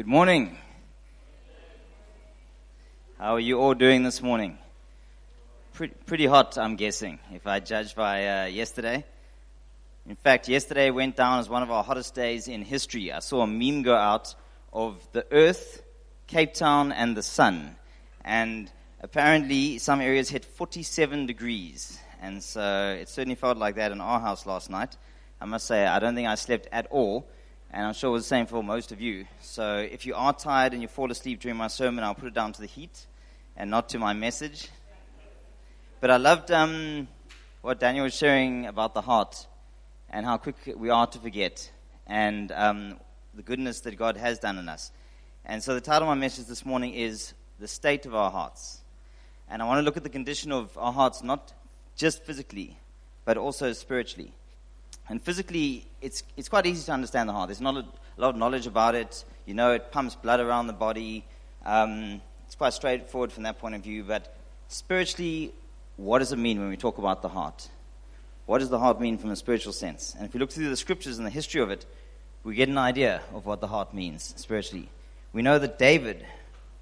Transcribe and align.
Good 0.00 0.06
morning. 0.06 0.56
How 3.18 3.34
are 3.34 3.38
you 3.38 3.58
all 3.60 3.74
doing 3.74 4.02
this 4.02 4.22
morning? 4.22 4.56
Pretty, 5.74 5.92
pretty 6.06 6.24
hot, 6.24 6.56
I'm 6.56 6.76
guessing, 6.76 7.18
if 7.34 7.46
I 7.46 7.60
judge 7.60 7.94
by 7.94 8.26
uh, 8.26 8.46
yesterday. 8.46 9.04
In 10.08 10.16
fact, 10.16 10.48
yesterday 10.48 10.90
went 10.90 11.16
down 11.16 11.40
as 11.40 11.50
one 11.50 11.62
of 11.62 11.70
our 11.70 11.84
hottest 11.84 12.14
days 12.14 12.48
in 12.48 12.62
history. 12.62 13.12
I 13.12 13.18
saw 13.18 13.42
a 13.42 13.46
meme 13.46 13.82
go 13.82 13.94
out 13.94 14.34
of 14.72 15.06
the 15.12 15.26
Earth, 15.30 15.82
Cape 16.26 16.54
Town, 16.54 16.92
and 16.92 17.14
the 17.14 17.22
sun. 17.22 17.76
And 18.24 18.72
apparently, 19.02 19.76
some 19.76 20.00
areas 20.00 20.30
hit 20.30 20.46
47 20.46 21.26
degrees. 21.26 21.98
And 22.22 22.42
so 22.42 22.96
it 22.98 23.10
certainly 23.10 23.34
felt 23.36 23.58
like 23.58 23.74
that 23.74 23.92
in 23.92 24.00
our 24.00 24.18
house 24.18 24.46
last 24.46 24.70
night. 24.70 24.96
I 25.42 25.44
must 25.44 25.66
say, 25.66 25.84
I 25.84 25.98
don't 25.98 26.14
think 26.14 26.26
I 26.26 26.36
slept 26.36 26.68
at 26.72 26.86
all 26.86 27.28
and 27.72 27.86
I'm 27.86 27.94
sure 27.94 28.08
it 28.08 28.12
was 28.12 28.24
the 28.24 28.28
same 28.28 28.46
for 28.46 28.64
most 28.64 28.90
of 28.90 29.00
you. 29.00 29.26
So 29.40 29.76
if 29.76 30.04
you 30.04 30.14
are 30.14 30.32
tired 30.32 30.72
and 30.72 30.82
you 30.82 30.88
fall 30.88 31.10
asleep 31.10 31.40
during 31.40 31.56
my 31.56 31.68
sermon, 31.68 32.02
I'll 32.02 32.14
put 32.14 32.26
it 32.26 32.34
down 32.34 32.52
to 32.54 32.60
the 32.60 32.66
heat 32.66 33.06
and 33.56 33.70
not 33.70 33.88
to 33.90 33.98
my 33.98 34.12
message. 34.12 34.68
But 36.00 36.10
I 36.10 36.16
loved 36.16 36.50
um, 36.50 37.06
what 37.60 37.78
Daniel 37.78 38.04
was 38.04 38.14
sharing 38.14 38.66
about 38.66 38.94
the 38.94 39.02
heart 39.02 39.46
and 40.08 40.26
how 40.26 40.36
quick 40.36 40.56
we 40.76 40.90
are 40.90 41.06
to 41.06 41.18
forget 41.18 41.70
and 42.08 42.50
um, 42.52 42.98
the 43.34 43.42
goodness 43.42 43.80
that 43.80 43.96
God 43.96 44.16
has 44.16 44.40
done 44.40 44.58
in 44.58 44.68
us. 44.68 44.90
And 45.44 45.62
so 45.62 45.74
the 45.74 45.80
title 45.80 46.02
of 46.02 46.16
my 46.16 46.20
message 46.20 46.46
this 46.46 46.66
morning 46.66 46.94
is 46.94 47.34
The 47.60 47.68
State 47.68 48.04
of 48.04 48.16
Our 48.16 48.32
Hearts. 48.32 48.80
And 49.48 49.62
I 49.62 49.64
want 49.64 49.78
to 49.78 49.82
look 49.82 49.96
at 49.96 50.02
the 50.02 50.08
condition 50.10 50.50
of 50.50 50.76
our 50.76 50.92
hearts, 50.92 51.22
not 51.22 51.52
just 51.96 52.24
physically, 52.24 52.76
but 53.24 53.36
also 53.36 53.72
spiritually. 53.72 54.32
And 55.10 55.20
physically, 55.20 55.84
it's, 56.00 56.22
it's 56.36 56.48
quite 56.48 56.66
easy 56.66 56.86
to 56.86 56.92
understand 56.92 57.28
the 57.28 57.32
heart. 57.32 57.48
There's 57.48 57.60
not 57.60 57.76
a, 57.76 57.84
lot 58.16 58.30
of 58.30 58.36
knowledge 58.36 58.68
about 58.68 58.94
it. 58.94 59.24
You 59.44 59.54
know, 59.54 59.72
it 59.72 59.90
pumps 59.90 60.14
blood 60.14 60.38
around 60.38 60.68
the 60.68 60.72
body. 60.72 61.24
Um, 61.66 62.20
it's 62.46 62.54
quite 62.54 62.74
straightforward 62.74 63.32
from 63.32 63.42
that 63.42 63.58
point 63.58 63.74
of 63.74 63.82
view. 63.82 64.04
But 64.04 64.32
spiritually, 64.68 65.52
what 65.96 66.20
does 66.20 66.32
it 66.32 66.36
mean 66.36 66.60
when 66.60 66.68
we 66.68 66.76
talk 66.76 66.98
about 66.98 67.22
the 67.22 67.28
heart? 67.28 67.68
What 68.46 68.60
does 68.60 68.68
the 68.68 68.78
heart 68.78 69.00
mean 69.00 69.18
from 69.18 69.30
a 69.30 69.36
spiritual 69.36 69.72
sense? 69.72 70.14
And 70.16 70.26
if 70.26 70.32
we 70.32 70.38
look 70.38 70.52
through 70.52 70.68
the 70.68 70.76
scriptures 70.76 71.18
and 71.18 71.26
the 71.26 71.30
history 71.30 71.60
of 71.60 71.70
it, 71.70 71.84
we 72.44 72.54
get 72.54 72.68
an 72.68 72.78
idea 72.78 73.20
of 73.34 73.46
what 73.46 73.60
the 73.60 73.66
heart 73.66 73.92
means 73.92 74.32
spiritually. 74.36 74.88
We 75.32 75.42
know 75.42 75.58
that 75.58 75.76
David 75.76 76.24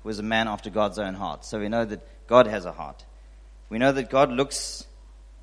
was 0.05 0.19
a 0.19 0.23
man 0.23 0.49
after 0.49 0.69
God's 0.69 0.99
own 0.99 1.15
heart. 1.15 1.47
So 1.47 1.59
we 1.59 1.69
know 1.71 1.87
that 1.87 2.07
God 2.27 2.47
has 2.47 2.67
a 2.67 2.73
heart. 2.73 3.07
We 3.71 3.79
know 3.79 3.93
that 3.93 4.11
God 4.11 4.31
looks 4.31 4.87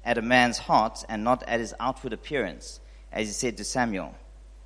at 0.05 0.17
a 0.17 0.21
man's 0.21 0.59
heart 0.59 1.03
and 1.09 1.23
not 1.23 1.43
at 1.47 1.59
his 1.59 1.73
outward 1.79 2.13
appearance, 2.13 2.79
as 3.11 3.27
he 3.27 3.33
said 3.33 3.57
to 3.57 3.63
Samuel. 3.63 4.13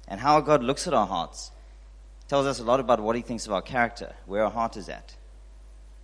And 0.08 0.20
how 0.20 0.42
God 0.42 0.64
looks 0.64 0.88
at 0.88 0.94
our 0.94 1.08
hearts 1.08 1.52
tells 2.28 2.46
us 2.46 2.60
a 2.60 2.64
lot 2.64 2.80
about 2.80 3.00
what 3.00 3.16
he 3.16 3.22
thinks 3.22 3.46
of 3.46 3.54
our 3.54 3.62
character, 3.62 4.14
where 4.26 4.44
our 4.44 4.52
heart 4.52 4.78
is 4.78 4.90
at. 4.90 5.16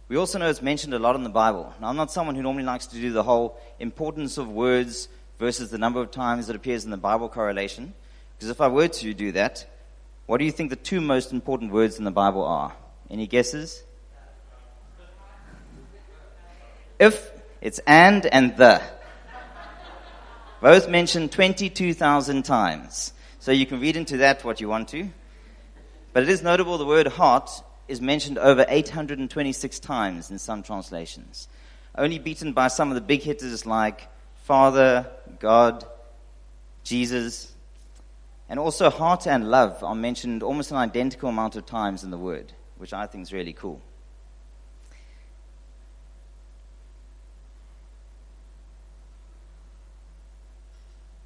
We 0.07 0.17
also 0.17 0.37
know 0.37 0.49
it's 0.49 0.61
mentioned 0.61 0.93
a 0.93 0.99
lot 0.99 1.15
in 1.15 1.23
the 1.23 1.29
Bible. 1.29 1.73
Now, 1.81 1.87
I'm 1.87 1.95
not 1.95 2.11
someone 2.11 2.35
who 2.35 2.43
normally 2.43 2.63
likes 2.63 2.85
to 2.87 2.95
do 2.99 3.11
the 3.11 3.23
whole 3.23 3.59
importance 3.79 4.37
of 4.37 4.49
words 4.49 5.07
versus 5.39 5.71
the 5.71 5.77
number 5.77 5.99
of 5.99 6.11
times 6.11 6.49
it 6.49 6.55
appears 6.55 6.85
in 6.85 6.91
the 6.91 6.97
Bible 6.97 7.27
correlation, 7.29 7.93
because 8.37 8.49
if 8.49 8.61
I 8.61 8.67
were 8.67 8.87
to 8.87 9.13
do 9.13 9.31
that, 9.33 9.65
what 10.27 10.37
do 10.37 10.45
you 10.45 10.51
think 10.51 10.69
the 10.69 10.75
two 10.75 11.01
most 11.01 11.31
important 11.31 11.71
words 11.71 11.97
in 11.97 12.05
the 12.05 12.11
Bible 12.11 12.43
are? 12.43 12.73
Any 13.09 13.27
guesses? 13.27 13.83
If, 16.99 17.31
it's 17.61 17.79
and 17.85 18.25
and 18.27 18.55
the. 18.57 18.81
Both 20.61 20.89
mentioned 20.89 21.31
22,000 21.31 22.43
times. 22.43 23.13
So 23.39 23.51
you 23.51 23.65
can 23.65 23.79
read 23.79 23.95
into 23.95 24.17
that 24.17 24.43
what 24.43 24.59
you 24.61 24.67
want 24.67 24.87
to. 24.89 25.09
But 26.13 26.23
it 26.23 26.29
is 26.29 26.41
notable 26.41 26.77
the 26.77 26.85
word 26.85 27.07
heart 27.07 27.51
is 27.87 28.01
mentioned 28.01 28.37
over 28.37 28.65
826 28.67 29.79
times 29.79 30.31
in 30.31 30.39
some 30.39 30.63
translations, 30.63 31.47
only 31.95 32.19
beaten 32.19 32.53
by 32.53 32.67
some 32.69 32.89
of 32.89 32.95
the 32.95 33.01
big 33.01 33.21
hitters 33.21 33.65
like 33.65 34.07
Father, 34.43 35.07
God, 35.39 35.85
Jesus. 36.83 37.51
And 38.47 38.59
also, 38.59 38.89
heart 38.89 39.27
and 39.27 39.49
love 39.49 39.83
are 39.83 39.95
mentioned 39.95 40.41
almost 40.43 40.71
an 40.71 40.77
identical 40.77 41.29
amount 41.29 41.55
of 41.55 41.65
times 41.65 42.03
in 42.03 42.11
the 42.11 42.17
word, 42.17 42.53
which 42.77 42.93
I 42.93 43.07
think 43.07 43.23
is 43.23 43.33
really 43.33 43.53
cool. 43.53 43.81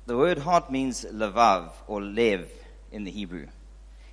The 0.09 0.17
word 0.17 0.39
heart 0.39 0.71
means 0.71 1.05
levav 1.05 1.69
or 1.85 2.01
lev 2.01 2.49
in 2.91 3.03
the 3.03 3.11
Hebrew. 3.11 3.45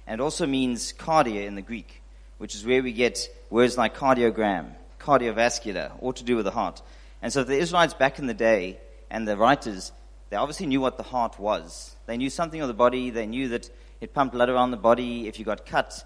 And 0.06 0.20
it 0.20 0.22
also 0.22 0.46
means 0.46 0.92
cardia 0.92 1.46
in 1.46 1.54
the 1.54 1.62
Greek, 1.62 2.02
which 2.36 2.54
is 2.54 2.66
where 2.66 2.82
we 2.82 2.92
get 2.92 3.26
words 3.48 3.78
like 3.78 3.96
cardiogram, 3.96 4.74
cardiovascular, 5.00 5.92
all 6.02 6.12
to 6.12 6.22
do 6.22 6.36
with 6.36 6.44
the 6.44 6.50
heart. 6.50 6.82
And 7.22 7.32
so 7.32 7.44
the 7.44 7.56
Israelites 7.56 7.94
back 7.94 8.18
in 8.18 8.26
the 8.26 8.34
day 8.34 8.78
and 9.08 9.26
the 9.26 9.38
writers, 9.38 9.90
they 10.28 10.36
obviously 10.36 10.66
knew 10.66 10.82
what 10.82 10.98
the 10.98 11.02
heart 11.02 11.40
was. 11.40 11.96
They 12.04 12.18
knew 12.18 12.28
something 12.28 12.60
of 12.60 12.68
the 12.68 12.74
body. 12.74 13.08
They 13.08 13.24
knew 13.24 13.48
that 13.48 13.70
it 14.02 14.12
pumped 14.12 14.34
blood 14.34 14.50
around 14.50 14.72
the 14.72 14.76
body 14.76 15.26
if 15.28 15.38
you 15.38 15.46
got 15.46 15.64
cut, 15.64 16.04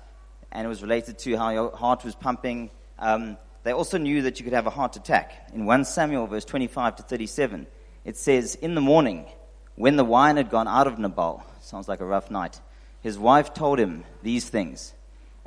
and 0.53 0.65
it 0.65 0.69
was 0.69 0.83
related 0.83 1.19
to 1.19 1.37
how 1.37 1.51
your 1.51 1.77
heart 1.77 2.05
was 2.05 2.15
pumping. 2.15 2.71
Um, 3.01 3.39
they 3.65 3.72
also 3.72 3.99
knew 3.99 4.22
that 4.22 4.39
you 4.39 4.45
could 4.45 4.55
have 4.55 4.69
a 4.69 4.71
heart 4.71 4.95
attack. 4.95 5.51
In 5.53 5.67
1 5.67 5.84
Samuel, 5.84 6.28
verse 6.28 6.45
25 6.45 6.95
to 6.95 7.03
37, 7.03 7.67
it 8.05 8.17
says, 8.17 8.55
In 8.55 8.77
the 8.77 8.81
morning, 8.81 9.27
when 9.76 9.97
the 9.97 10.04
wine 10.04 10.36
had 10.36 10.50
gone 10.50 10.69
out 10.69 10.86
of 10.86 10.98
Nabal, 10.98 11.44
sounds 11.60 11.88
like 11.88 12.00
a 12.00 12.06
rough 12.06 12.31
night, 12.31 12.60
his 13.03 13.19
wife 13.19 13.54
told 13.54 13.78
him 13.78 14.04
these 14.22 14.48
things, 14.48 14.92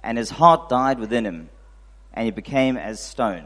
and 0.03 0.17
his 0.17 0.31
heart 0.31 0.69
died 0.69 1.00
within 1.00 1.25
him, 1.25 1.50
and 2.13 2.25
he 2.25 2.31
became 2.31 2.78
as 2.78 3.00
stone. 3.00 3.45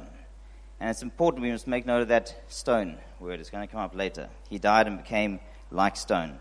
And 0.80 0.90
it's 0.90 1.02
important 1.02 1.42
we 1.42 1.52
must 1.52 1.68
make 1.68 1.86
note 1.86 2.04
of 2.04 2.08
that 2.10 2.36
stone 2.48 2.98
word. 3.20 3.40
It's 3.40 3.50
going 3.50 3.68
to 3.68 3.72
come 3.72 3.82
up 3.82 3.96
later. 3.96 4.30
He 4.50 4.60
died 4.60 4.88
and 4.88 4.98
became 4.98 5.40
like 5.72 5.98
stone. 5.98 6.40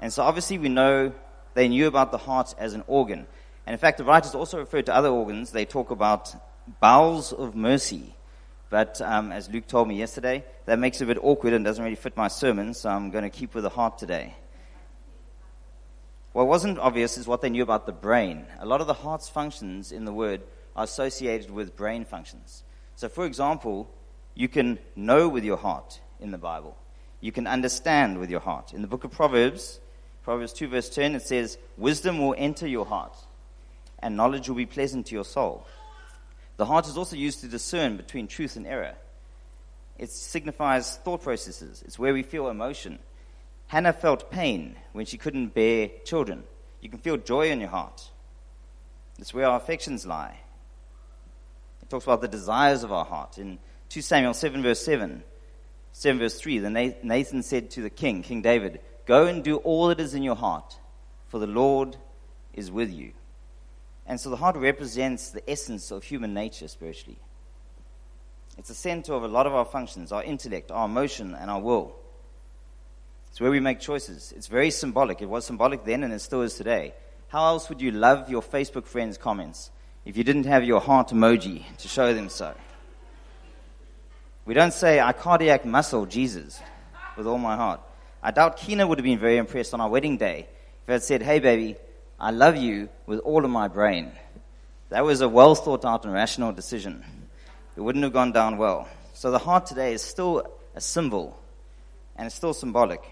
And 0.00 0.12
so 0.12 0.22
obviously 0.22 0.58
we 0.58 0.68
know 0.68 1.12
they 1.54 1.68
knew 1.68 1.86
about 1.86 2.12
the 2.12 2.18
heart 2.18 2.54
as 2.58 2.74
an 2.74 2.84
organ. 2.86 3.26
And 3.66 3.72
in 3.72 3.78
fact, 3.78 3.98
the 3.98 4.04
writers 4.04 4.34
also 4.34 4.58
refer 4.58 4.82
to 4.82 4.94
other 4.94 5.08
organs. 5.08 5.50
They 5.50 5.64
talk 5.64 5.90
about 5.90 6.34
bowels 6.80 7.32
of 7.32 7.54
mercy. 7.54 8.14
But 8.74 9.00
um, 9.02 9.30
as 9.30 9.48
Luke 9.48 9.68
told 9.68 9.86
me 9.86 9.94
yesterday, 9.94 10.44
that 10.64 10.80
makes 10.80 11.00
it 11.00 11.04
a 11.04 11.06
bit 11.06 11.18
awkward 11.22 11.52
and 11.52 11.64
doesn't 11.64 11.84
really 11.84 11.94
fit 11.94 12.16
my 12.16 12.26
sermon, 12.26 12.74
so 12.74 12.90
I'm 12.90 13.12
going 13.12 13.22
to 13.22 13.30
keep 13.30 13.54
with 13.54 13.62
the 13.62 13.70
heart 13.70 13.98
today. 13.98 14.34
What 16.32 16.48
wasn't 16.48 16.80
obvious 16.80 17.16
is 17.16 17.28
what 17.28 17.40
they 17.40 17.50
knew 17.50 17.62
about 17.62 17.86
the 17.86 17.92
brain. 17.92 18.46
A 18.58 18.66
lot 18.66 18.80
of 18.80 18.88
the 18.88 18.94
heart's 18.94 19.28
functions 19.28 19.92
in 19.92 20.04
the 20.04 20.12
word 20.12 20.42
are 20.74 20.82
associated 20.82 21.52
with 21.52 21.76
brain 21.76 22.04
functions. 22.04 22.64
So, 22.96 23.08
for 23.08 23.24
example, 23.26 23.88
you 24.34 24.48
can 24.48 24.80
know 24.96 25.28
with 25.28 25.44
your 25.44 25.58
heart 25.58 26.00
in 26.18 26.32
the 26.32 26.36
Bible. 26.36 26.76
You 27.20 27.30
can 27.30 27.46
understand 27.46 28.18
with 28.18 28.28
your 28.28 28.40
heart. 28.40 28.72
In 28.72 28.82
the 28.82 28.88
book 28.88 29.04
of 29.04 29.12
Proverbs, 29.12 29.78
Proverbs 30.24 30.52
2, 30.52 30.66
verse 30.66 30.88
10, 30.88 31.14
it 31.14 31.22
says, 31.22 31.58
Wisdom 31.76 32.18
will 32.18 32.34
enter 32.36 32.66
your 32.66 32.86
heart, 32.86 33.16
and 34.00 34.16
knowledge 34.16 34.48
will 34.48 34.56
be 34.56 34.66
pleasant 34.66 35.06
to 35.06 35.14
your 35.14 35.24
soul. 35.24 35.64
The 36.56 36.66
heart 36.66 36.86
is 36.86 36.96
also 36.96 37.16
used 37.16 37.40
to 37.40 37.48
discern 37.48 37.96
between 37.96 38.26
truth 38.26 38.56
and 38.56 38.66
error. 38.66 38.94
It 39.98 40.10
signifies 40.10 40.96
thought 40.98 41.22
processes, 41.22 41.82
it's 41.84 41.98
where 41.98 42.12
we 42.12 42.22
feel 42.22 42.48
emotion. 42.48 42.98
Hannah 43.66 43.92
felt 43.92 44.30
pain 44.30 44.76
when 44.92 45.06
she 45.06 45.18
couldn't 45.18 45.54
bear 45.54 45.88
children. 46.04 46.44
You 46.80 46.88
can 46.88 46.98
feel 46.98 47.16
joy 47.16 47.50
in 47.50 47.60
your 47.60 47.70
heart. 47.70 48.10
It's 49.18 49.32
where 49.32 49.46
our 49.46 49.56
affections 49.56 50.04
lie. 50.04 50.38
It 51.82 51.90
talks 51.90 52.04
about 52.04 52.20
the 52.20 52.28
desires 52.28 52.82
of 52.82 52.92
our 52.92 53.04
heart. 53.04 53.38
In 53.38 53.58
2 53.88 54.02
Samuel 54.02 54.34
7, 54.34 54.62
verse 54.62 54.84
7, 54.84 55.22
7 55.92 56.18
verse 56.18 56.40
3, 56.40 56.58
then 56.58 56.94
Nathan 57.02 57.42
said 57.42 57.70
to 57.70 57.82
the 57.82 57.90
king, 57.90 58.22
King 58.22 58.42
David, 58.42 58.80
Go 59.06 59.26
and 59.26 59.44
do 59.44 59.56
all 59.56 59.88
that 59.88 60.00
is 60.00 60.14
in 60.14 60.22
your 60.22 60.36
heart, 60.36 60.76
for 61.28 61.38
the 61.38 61.46
Lord 61.46 61.96
is 62.52 62.70
with 62.70 62.92
you. 62.92 63.12
And 64.06 64.20
so 64.20 64.30
the 64.30 64.36
heart 64.36 64.56
represents 64.56 65.30
the 65.30 65.48
essence 65.50 65.90
of 65.90 66.04
human 66.04 66.34
nature 66.34 66.68
spiritually. 66.68 67.18
It's 68.58 68.68
the 68.68 68.74
center 68.74 69.14
of 69.14 69.24
a 69.24 69.28
lot 69.28 69.46
of 69.46 69.54
our 69.54 69.64
functions, 69.64 70.12
our 70.12 70.22
intellect, 70.22 70.70
our 70.70 70.86
emotion, 70.86 71.34
and 71.34 71.50
our 71.50 71.60
will. 71.60 71.94
It's 73.30 73.40
where 73.40 73.50
we 73.50 73.60
make 73.60 73.80
choices. 73.80 74.32
It's 74.36 74.46
very 74.46 74.70
symbolic. 74.70 75.20
It 75.20 75.28
was 75.28 75.44
symbolic 75.44 75.84
then 75.84 76.04
and 76.04 76.12
it 76.12 76.20
still 76.20 76.42
is 76.42 76.54
today. 76.54 76.94
How 77.28 77.46
else 77.46 77.68
would 77.68 77.80
you 77.80 77.90
love 77.90 78.30
your 78.30 78.42
Facebook 78.42 78.86
friends' 78.86 79.18
comments 79.18 79.70
if 80.04 80.16
you 80.16 80.22
didn't 80.22 80.44
have 80.44 80.62
your 80.62 80.80
heart 80.80 81.08
emoji 81.08 81.64
to 81.78 81.88
show 81.88 82.14
them 82.14 82.28
so? 82.28 82.54
We 84.44 84.54
don't 84.54 84.72
say, 84.72 85.00
I 85.00 85.12
cardiac 85.14 85.64
muscle 85.64 86.06
Jesus 86.06 86.60
with 87.16 87.26
all 87.26 87.38
my 87.38 87.56
heart. 87.56 87.80
I 88.22 88.30
doubt 88.30 88.58
Kina 88.58 88.86
would 88.86 88.98
have 88.98 89.04
been 89.04 89.18
very 89.18 89.38
impressed 89.38 89.74
on 89.74 89.80
our 89.80 89.88
wedding 89.88 90.16
day 90.16 90.46
if 90.84 90.88
I 90.88 90.92
had 90.92 91.02
said, 91.02 91.22
Hey, 91.22 91.40
baby, 91.40 91.76
I 92.24 92.30
love 92.30 92.56
you 92.56 92.88
with 93.04 93.18
all 93.18 93.44
of 93.44 93.50
my 93.50 93.68
brain. 93.68 94.10
That 94.88 95.04
was 95.04 95.20
a 95.20 95.28
well 95.28 95.54
thought 95.54 95.84
out 95.84 96.06
and 96.06 96.14
rational 96.14 96.52
decision. 96.52 97.04
It 97.76 97.82
wouldn't 97.82 98.02
have 98.02 98.14
gone 98.14 98.32
down 98.32 98.56
well. 98.56 98.88
So 99.12 99.30
the 99.30 99.38
heart 99.38 99.66
today 99.66 99.92
is 99.92 100.00
still 100.00 100.42
a 100.74 100.80
symbol 100.80 101.38
and 102.16 102.24
it's 102.24 102.34
still 102.34 102.54
symbolic. 102.54 103.02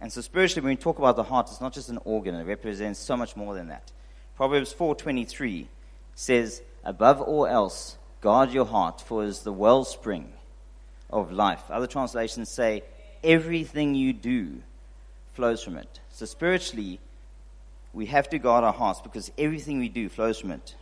And 0.00 0.12
so 0.12 0.20
spiritually, 0.20 0.64
when 0.64 0.72
we 0.72 0.76
talk 0.76 0.98
about 0.98 1.14
the 1.14 1.22
heart, 1.22 1.46
it's 1.52 1.60
not 1.60 1.72
just 1.72 1.88
an 1.88 2.00
organ. 2.04 2.34
It 2.34 2.42
represents 2.42 2.98
so 2.98 3.16
much 3.16 3.36
more 3.36 3.54
than 3.54 3.68
that. 3.68 3.92
Proverbs 4.34 4.74
4.23 4.74 5.68
says, 6.16 6.62
Above 6.82 7.20
all 7.20 7.46
else, 7.46 7.96
guard 8.20 8.50
your 8.50 8.66
heart, 8.66 9.00
for 9.00 9.22
it 9.22 9.28
is 9.28 9.42
the 9.42 9.52
wellspring 9.52 10.32
of 11.10 11.30
life. 11.30 11.62
Other 11.70 11.86
translations 11.86 12.48
say, 12.48 12.82
everything 13.22 13.94
you 13.94 14.12
do 14.12 14.62
flows 15.34 15.62
from 15.62 15.76
it. 15.76 16.00
So 16.16 16.24
spiritually, 16.24 16.98
we 17.92 18.06
have 18.06 18.30
to 18.30 18.38
guard 18.38 18.64
our 18.64 18.72
hearts 18.72 19.02
because 19.02 19.30
everything 19.36 19.80
we 19.80 19.90
do 19.90 20.08
flows 20.08 20.38
from 20.40 20.50
it. 20.50 20.74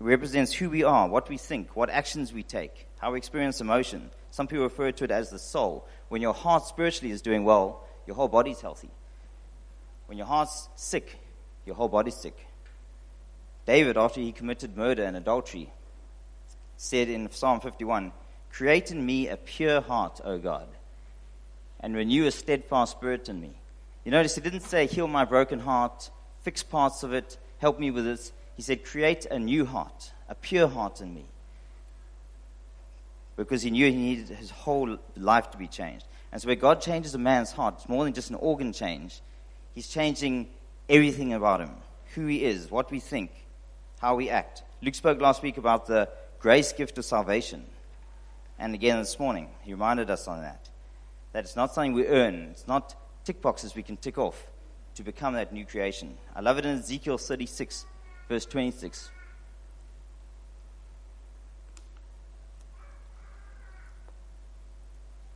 It 0.00 0.04
represents 0.04 0.54
who 0.54 0.70
we 0.70 0.82
are, 0.84 1.06
what 1.06 1.28
we 1.28 1.36
think, 1.36 1.76
what 1.76 1.90
actions 1.90 2.32
we 2.32 2.42
take, 2.42 2.86
how 2.96 3.12
we 3.12 3.18
experience 3.18 3.60
emotion. 3.60 4.08
Some 4.30 4.46
people 4.46 4.64
refer 4.64 4.90
to 4.90 5.04
it 5.04 5.10
as 5.10 5.28
the 5.28 5.38
soul. 5.38 5.86
When 6.08 6.22
your 6.22 6.32
heart 6.32 6.64
spiritually 6.64 7.12
is 7.12 7.20
doing 7.20 7.44
well, 7.44 7.84
your 8.06 8.16
whole 8.16 8.28
body's 8.28 8.62
healthy. 8.62 8.88
When 10.06 10.16
your 10.16 10.26
heart's 10.26 10.70
sick, 10.76 11.18
your 11.66 11.76
whole 11.76 11.88
body's 11.88 12.16
sick. 12.16 12.46
David, 13.66 13.98
after 13.98 14.22
he 14.22 14.32
committed 14.32 14.78
murder 14.78 15.04
and 15.04 15.14
adultery, 15.14 15.70
said 16.78 17.10
in 17.10 17.30
Psalm 17.30 17.60
51, 17.60 18.12
Create 18.50 18.92
in 18.92 19.04
me 19.04 19.28
a 19.28 19.36
pure 19.36 19.82
heart, 19.82 20.22
O 20.24 20.38
God, 20.38 20.68
and 21.80 21.94
renew 21.94 22.24
a 22.24 22.30
steadfast 22.30 22.92
spirit 22.92 23.28
in 23.28 23.38
me. 23.42 23.59
You 24.04 24.10
notice 24.10 24.34
he 24.34 24.40
didn't 24.40 24.60
say, 24.60 24.86
Heal 24.86 25.08
my 25.08 25.24
broken 25.24 25.60
heart, 25.60 26.10
fix 26.42 26.62
parts 26.62 27.02
of 27.02 27.12
it, 27.12 27.38
help 27.58 27.78
me 27.78 27.90
with 27.90 28.04
this. 28.04 28.32
He 28.56 28.62
said, 28.62 28.84
Create 28.84 29.26
a 29.26 29.38
new 29.38 29.64
heart, 29.64 30.12
a 30.28 30.34
pure 30.34 30.68
heart 30.68 31.00
in 31.00 31.14
me. 31.14 31.24
Because 33.36 33.62
he 33.62 33.70
knew 33.70 33.86
he 33.86 33.96
needed 33.96 34.28
his 34.28 34.50
whole 34.50 34.98
life 35.16 35.50
to 35.52 35.58
be 35.58 35.66
changed. 35.66 36.04
And 36.32 36.40
so, 36.40 36.46
where 36.46 36.56
God 36.56 36.80
changes 36.80 37.14
a 37.14 37.18
man's 37.18 37.52
heart, 37.52 37.74
it's 37.78 37.88
more 37.88 38.04
than 38.04 38.12
just 38.12 38.30
an 38.30 38.36
organ 38.36 38.72
change. 38.72 39.20
He's 39.74 39.88
changing 39.88 40.48
everything 40.88 41.32
about 41.32 41.60
him 41.60 41.70
who 42.14 42.26
he 42.26 42.44
is, 42.44 42.70
what 42.70 42.90
we 42.90 43.00
think, 43.00 43.30
how 44.00 44.16
we 44.16 44.30
act. 44.30 44.62
Luke 44.82 44.94
spoke 44.94 45.20
last 45.20 45.42
week 45.42 45.58
about 45.58 45.86
the 45.86 46.08
grace 46.40 46.72
gift 46.72 46.98
of 46.98 47.04
salvation. 47.04 47.64
And 48.58 48.74
again 48.74 48.98
this 48.98 49.18
morning, 49.18 49.48
he 49.62 49.72
reminded 49.72 50.10
us 50.10 50.26
on 50.26 50.42
that. 50.42 50.68
That 51.32 51.44
it's 51.44 51.56
not 51.56 51.72
something 51.72 51.92
we 51.92 52.06
earn, 52.06 52.48
it's 52.50 52.66
not 52.66 52.94
tick 53.30 53.40
boxes 53.40 53.76
we 53.76 53.82
can 53.84 53.96
tick 53.96 54.18
off 54.18 54.48
to 54.96 55.04
become 55.04 55.34
that 55.34 55.52
new 55.52 55.64
creation. 55.64 56.18
I 56.34 56.40
love 56.40 56.58
it 56.58 56.66
in 56.66 56.76
Ezekiel 56.80 57.16
36, 57.16 57.86
verse 58.28 58.44
26. 58.44 59.08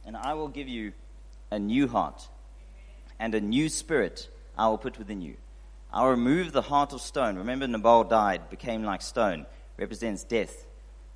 And 0.04 0.16
I 0.16 0.34
will 0.34 0.48
give 0.48 0.66
you 0.66 0.92
a 1.52 1.58
new 1.60 1.86
heart, 1.86 2.28
and 3.20 3.32
a 3.32 3.40
new 3.40 3.68
spirit 3.68 4.28
I 4.58 4.66
will 4.66 4.78
put 4.78 4.98
within 4.98 5.20
you. 5.20 5.36
I'll 5.92 6.10
remove 6.10 6.50
the 6.50 6.62
heart 6.62 6.92
of 6.92 7.00
stone. 7.00 7.36
Remember, 7.36 7.68
Nabal 7.68 8.02
died, 8.02 8.50
became 8.50 8.82
like 8.82 9.02
stone, 9.02 9.46
represents 9.76 10.24
death, 10.24 10.66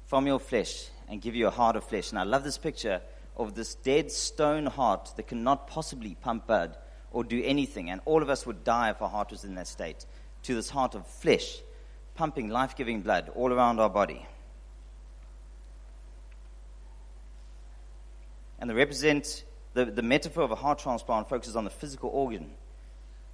from 0.06 0.28
your 0.28 0.38
flesh, 0.38 0.86
and 1.08 1.20
give 1.20 1.34
you 1.34 1.48
a 1.48 1.50
heart 1.50 1.75
of 1.75 1.82
flesh. 1.82 2.10
And 2.10 2.20
I 2.20 2.22
love 2.22 2.44
this 2.44 2.56
picture 2.56 3.00
of 3.38 3.55
this 3.55 3.75
dead 3.75 4.11
stone 4.11 4.67
heart 4.67 5.12
that 5.17 5.29
cannot 5.29 5.69
possibly 5.69 6.17
pump 6.20 6.46
blood 6.46 6.76
or 7.11 7.25
do 7.25 7.43
anything. 7.44 7.90
And 7.90 8.00
all 8.05 8.23
of 8.23 8.29
us 8.29 8.46
would 8.46 8.64
die 8.64 8.90
if 8.90 9.00
our 9.00 9.08
heart 9.08 9.31
was 9.31 9.44
in 9.44 9.55
that 9.55 9.69
state. 9.69 10.05
To 10.44 10.55
this 10.55 10.70
heart 10.70 10.94
of 10.94 11.06
flesh, 11.06 11.58
pumping 12.14 12.49
life 12.49 12.76
giving 12.76 13.00
blood 13.00 13.31
all 13.35 13.52
around 13.52 13.81
our 13.81 13.90
body. 13.90 14.26
And 18.58 18.69
the 18.69 18.75
represent 18.75 19.44
the, 19.75 19.85
the 19.85 20.02
metaphor 20.02 20.43
of 20.43 20.50
a 20.50 20.56
heart 20.56 20.81
transplant 20.81 21.29
focuses 21.29 21.55
on 21.55 21.62
the 21.62 21.70
physical 21.70 22.11
organ, 22.11 22.50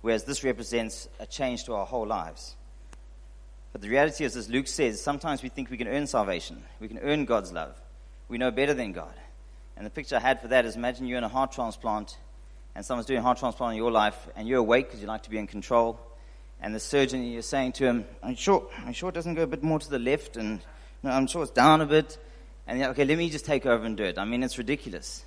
whereas 0.02 0.24
this 0.24 0.44
represents 0.44 1.08
a 1.18 1.26
change 1.26 1.64
to 1.64 1.74
our 1.74 1.86
whole 1.86 2.06
lives. 2.06 2.56
But 3.72 3.80
the 3.80 3.88
reality 3.88 4.24
is, 4.24 4.36
as 4.36 4.50
Luke 4.50 4.66
says, 4.66 5.00
sometimes 5.00 5.42
we 5.42 5.48
think 5.48 5.70
we 5.70 5.78
can 5.78 5.88
earn 5.88 6.06
salvation. 6.06 6.62
We 6.80 6.88
can 6.88 6.98
earn 6.98 7.24
God's 7.24 7.52
love. 7.52 7.80
We 8.28 8.38
know 8.38 8.50
better 8.50 8.74
than 8.74 8.92
God. 8.92 9.14
And 9.76 9.84
the 9.84 9.90
picture 9.90 10.16
I 10.16 10.20
had 10.20 10.40
for 10.40 10.48
that 10.48 10.64
is 10.64 10.76
imagine 10.76 11.06
you're 11.06 11.18
in 11.18 11.24
a 11.24 11.28
heart 11.28 11.52
transplant 11.52 12.16
and 12.74 12.84
someone's 12.84 13.06
doing 13.06 13.18
a 13.18 13.22
heart 13.22 13.38
transplant 13.38 13.72
in 13.72 13.76
your 13.76 13.90
life 13.90 14.28
and 14.36 14.48
you're 14.48 14.58
awake 14.58 14.86
because 14.86 15.00
you 15.00 15.06
like 15.06 15.24
to 15.24 15.30
be 15.30 15.38
in 15.38 15.46
control. 15.46 15.98
And 16.60 16.74
the 16.74 16.80
surgeon, 16.80 17.24
you're 17.24 17.42
saying 17.42 17.72
to 17.72 17.84
him, 17.84 18.04
I'm 18.22 18.36
sure, 18.36 18.68
I'm 18.84 18.92
sure 18.92 19.08
it 19.08 19.14
doesn't 19.14 19.34
go 19.34 19.42
a 19.42 19.46
bit 19.46 19.62
more 19.62 19.78
to 19.78 19.90
the 19.90 19.98
left 19.98 20.36
and 20.36 20.60
no, 21.02 21.10
I'm 21.10 21.26
sure 21.26 21.42
it's 21.42 21.52
down 21.52 21.80
a 21.80 21.86
bit. 21.86 22.18
And 22.66 22.78
yeah, 22.78 22.88
okay, 22.90 23.04
let 23.04 23.18
me 23.18 23.28
just 23.28 23.44
take 23.44 23.66
over 23.66 23.84
and 23.84 23.96
do 23.96 24.04
it. 24.04 24.18
I 24.18 24.24
mean, 24.24 24.42
it's 24.42 24.56
ridiculous. 24.56 25.24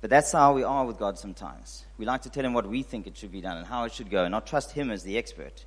But 0.00 0.08
that's 0.08 0.32
how 0.32 0.54
we 0.54 0.62
are 0.62 0.86
with 0.86 0.98
God 0.98 1.18
sometimes. 1.18 1.84
We 1.98 2.06
like 2.06 2.22
to 2.22 2.30
tell 2.30 2.44
him 2.44 2.54
what 2.54 2.66
we 2.66 2.82
think 2.82 3.06
it 3.06 3.16
should 3.16 3.32
be 3.32 3.42
done 3.42 3.58
and 3.58 3.66
how 3.66 3.84
it 3.84 3.92
should 3.92 4.10
go 4.10 4.24
and 4.24 4.32
not 4.32 4.46
trust 4.46 4.72
him 4.72 4.90
as 4.90 5.02
the 5.02 5.18
expert. 5.18 5.64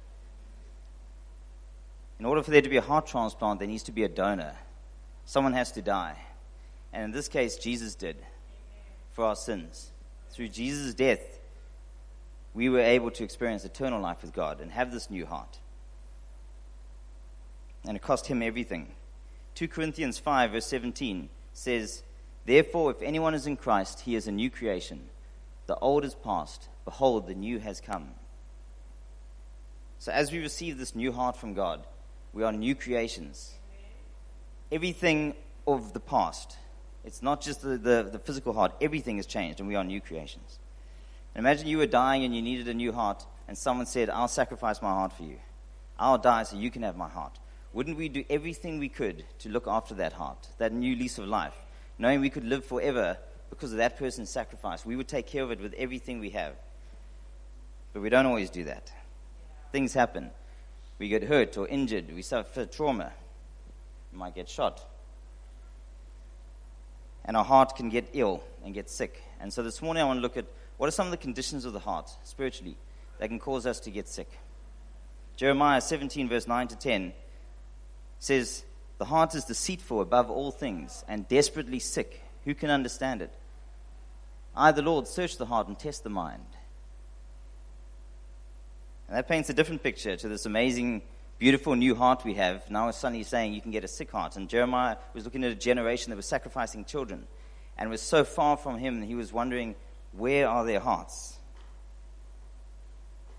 In 2.20 2.26
order 2.26 2.42
for 2.42 2.52
there 2.52 2.62
to 2.62 2.70
be 2.70 2.78
a 2.78 2.82
heart 2.82 3.06
transplant, 3.06 3.60
there 3.60 3.68
needs 3.68 3.84
to 3.84 3.92
be 3.92 4.04
a 4.04 4.10
donor. 4.10 4.56
Someone 5.26 5.54
has 5.54 5.72
to 5.74 5.82
die. 5.82 6.18
And 6.94 7.04
in 7.06 7.12
this 7.12 7.28
case, 7.28 7.58
Jesus 7.58 7.96
did 7.96 8.18
for 9.12 9.26
our 9.26 9.36
sins. 9.36 9.92
Through 10.30 10.50
Jesus' 10.50 10.94
death, 10.94 11.40
we 12.54 12.70
were 12.70 12.80
able 12.80 13.12
to 13.12 13.24
experience 13.24 13.66
eternal 13.66 14.00
life 14.00 14.22
with 14.22 14.34
God 14.34 14.62
and 14.62 14.72
have 14.72 14.92
this 14.92 15.10
new 15.10 15.26
heart. 15.26 15.60
And 17.86 17.98
it 17.98 18.04
cost 18.04 18.28
him 18.28 18.42
everything. 18.42 18.94
2 19.56 19.68
Corinthians 19.68 20.20
5, 20.20 20.52
verse 20.52 20.66
17 20.68 21.30
says, 21.52 22.04
Therefore, 22.46 22.92
if 22.92 23.02
anyone 23.02 23.34
is 23.34 23.48
in 23.48 23.58
Christ, 23.58 24.02
he 24.02 24.16
is 24.16 24.28
a 24.28 24.32
new 24.32 24.50
creation. 24.50 25.10
The 25.66 25.76
old 25.78 26.06
is 26.06 26.16
past. 26.16 26.70
Behold, 26.86 27.28
the 27.28 27.36
new 27.36 27.60
has 27.60 27.82
come. 27.82 28.12
So, 30.00 30.12
as 30.12 30.32
we 30.32 30.40
receive 30.40 30.78
this 30.78 30.96
new 30.96 31.12
heart 31.12 31.38
from 31.38 31.54
God, 31.54 31.86
we 32.34 32.44
are 32.44 32.52
new 32.52 32.76
creations. 32.76 33.54
Everything 34.72 35.36
of 35.66 35.94
the 35.94 36.00
past, 36.00 36.58
it's 37.04 37.22
not 37.22 37.42
just 37.42 37.62
the, 37.62 37.78
the, 37.78 38.10
the 38.12 38.20
physical 38.20 38.54
heart, 38.54 38.74
everything 38.82 39.18
has 39.18 39.26
changed, 39.26 39.60
and 39.60 39.68
we 39.68 39.76
are 39.76 39.84
new 39.84 40.02
creations. 40.02 40.60
And 41.36 41.46
imagine 41.46 41.68
you 41.68 41.78
were 41.78 41.86
dying 41.86 42.24
and 42.24 42.36
you 42.36 42.42
needed 42.42 42.68
a 42.68 42.74
new 42.74 42.92
heart, 42.92 43.26
and 43.48 43.58
someone 43.58 43.86
said, 43.86 44.10
I'll 44.10 44.28
sacrifice 44.28 44.82
my 44.82 44.92
heart 44.92 45.14
for 45.14 45.24
you. 45.24 45.38
I'll 46.00 46.18
die 46.18 46.44
so 46.44 46.58
you 46.58 46.72
can 46.72 46.84
have 46.84 46.96
my 46.96 47.10
heart. 47.10 47.38
Wouldn't 47.74 47.98
we 47.98 48.08
do 48.08 48.24
everything 48.30 48.80
we 48.80 48.90
could 48.90 49.26
to 49.40 49.50
look 49.50 49.68
after 49.68 49.96
that 49.96 50.14
heart, 50.14 50.48
that 50.60 50.72
new 50.72 50.96
lease 50.96 51.18
of 51.18 51.28
life, 51.28 51.56
knowing 51.98 52.22
we 52.22 52.30
could 52.30 52.44
live 52.44 52.64
forever 52.64 53.18
because 53.50 53.72
of 53.72 53.80
that 53.80 53.98
person's 53.98 54.30
sacrifice? 54.30 54.86
We 54.86 54.96
would 54.96 55.08
take 55.08 55.28
care 55.28 55.44
of 55.44 55.52
it 55.52 55.60
with 55.60 55.74
everything 55.74 56.20
we 56.20 56.30
have. 56.32 56.54
But 57.94 58.02
we 58.02 58.10
don't 58.10 58.26
always 58.26 58.50
do 58.50 58.64
that. 58.66 58.92
Things 59.72 59.94
happen. 59.94 60.30
We 61.00 61.10
get 61.10 61.24
hurt 61.24 61.58
or 61.58 61.68
injured. 61.68 62.14
We 62.14 62.22
suffer 62.22 62.66
trauma. 62.66 63.12
We 64.12 64.20
might 64.20 64.36
get 64.36 64.50
shot. 64.50 64.84
And 67.26 67.38
our 67.38 67.46
heart 67.46 67.76
can 67.76 67.90
get 67.90 68.10
ill 68.14 68.44
and 68.64 68.74
get 68.74 68.90
sick. 68.90 69.22
And 69.40 69.52
so 69.52 69.64
this 69.64 69.82
morning 69.82 70.04
I 70.04 70.06
want 70.06 70.18
to 70.18 70.22
look 70.22 70.38
at 70.38 70.46
what 70.78 70.88
are 70.88 70.92
some 70.92 71.08
of 71.08 71.12
the 71.12 71.18
conditions 71.18 71.66
of 71.66 71.74
the 71.74 71.80
heart 71.80 72.10
spiritually 72.24 72.78
that 73.20 73.30
can 73.30 73.40
cause 73.40 73.66
us 73.66 73.80
to 73.82 73.92
get 73.92 74.08
sick. 74.08 74.30
Jeremiah 75.36 75.82
17, 75.82 76.30
verse 76.30 76.48
9 76.48 76.68
to 76.70 76.76
10 76.76 77.14
says, 78.20 78.64
The 78.98 79.06
heart 79.06 79.36
is 79.36 79.46
deceitful 79.46 80.02
above 80.02 80.30
all 80.30 80.52
things 80.52 81.04
and 81.08 81.28
desperately 81.28 81.80
sick. 81.80 82.22
Who 82.46 82.54
can 82.54 82.70
understand 82.70 83.22
it? 83.22 83.32
I, 84.56 84.72
the 84.72 84.82
Lord, 84.82 85.08
search 85.08 85.38
the 85.38 85.46
heart 85.46 85.68
and 85.68 85.78
test 85.78 86.04
the 86.04 86.10
mind. 86.10 86.44
And 89.08 89.18
that 89.18 89.28
paints 89.28 89.50
a 89.50 89.54
different 89.54 89.84
picture 89.84 90.16
to 90.16 90.28
this 90.28 90.46
amazing, 90.46 91.02
beautiful 91.40 91.76
new 91.76 91.96
heart 91.96 92.24
we 92.24 92.36
have. 92.36 92.70
Now 92.70 92.90
suddenly 92.92 93.24
saying 93.24 93.54
you 93.54 93.62
can 93.62 93.72
get 93.72 93.84
a 93.84 93.88
sick 93.88 94.12
heart. 94.12 94.36
And 94.36 94.50
Jeremiah 94.50 94.98
was 95.14 95.26
looking 95.26 95.44
at 95.44 95.52
a 95.52 95.56
generation 95.56 96.10
that 96.12 96.16
was 96.16 96.26
sacrificing 96.26 96.86
children 96.86 97.28
and 97.78 97.90
was 97.90 98.02
so 98.02 98.24
far 98.24 98.58
from 98.58 98.78
him 98.78 99.00
that 99.00 99.06
he 99.06 99.16
was 99.16 99.34
wondering, 99.34 99.76
where 100.12 100.48
are 100.48 100.66
their 100.66 100.80
hearts? 100.80 101.38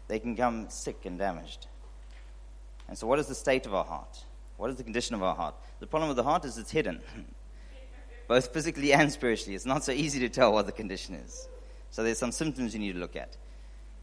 They 0.09 0.19
can 0.19 0.37
come 0.37 0.69
sick 0.69 1.07
and 1.07 1.19
damaged. 1.19 1.67
And 2.89 2.99
so, 2.99 3.07
what 3.07 3.19
is 3.19 3.27
the 3.27 3.35
state 3.35 3.65
of 3.67 3.75
our 3.75 3.85
heart? 3.85 4.25
What 4.57 4.71
is 4.71 4.77
the 4.77 4.85
condition 4.85 5.15
of 5.15 5.23
our 5.23 5.35
heart? 5.35 5.55
The 5.81 5.87
problem 5.87 6.09
with 6.09 6.17
the 6.17 6.23
heart 6.23 6.45
is 6.45 6.59
it's 6.59 6.71
hidden, 6.71 7.01
both 8.29 8.53
physically 8.53 8.93
and 8.93 9.11
spiritually. 9.11 9.55
It's 9.55 9.67
not 9.67 9.83
so 9.83 9.93
easy 9.93 10.21
to 10.21 10.29
tell 10.29 10.53
what 10.53 10.67
the 10.67 10.73
condition 10.73 11.15
is. 11.15 11.49
So 11.91 12.03
there's 12.03 12.19
some 12.19 12.33
symptoms 12.33 12.75
you 12.75 12.81
need 12.81 12.93
to 12.93 12.99
look 12.99 13.17
at. 13.17 13.37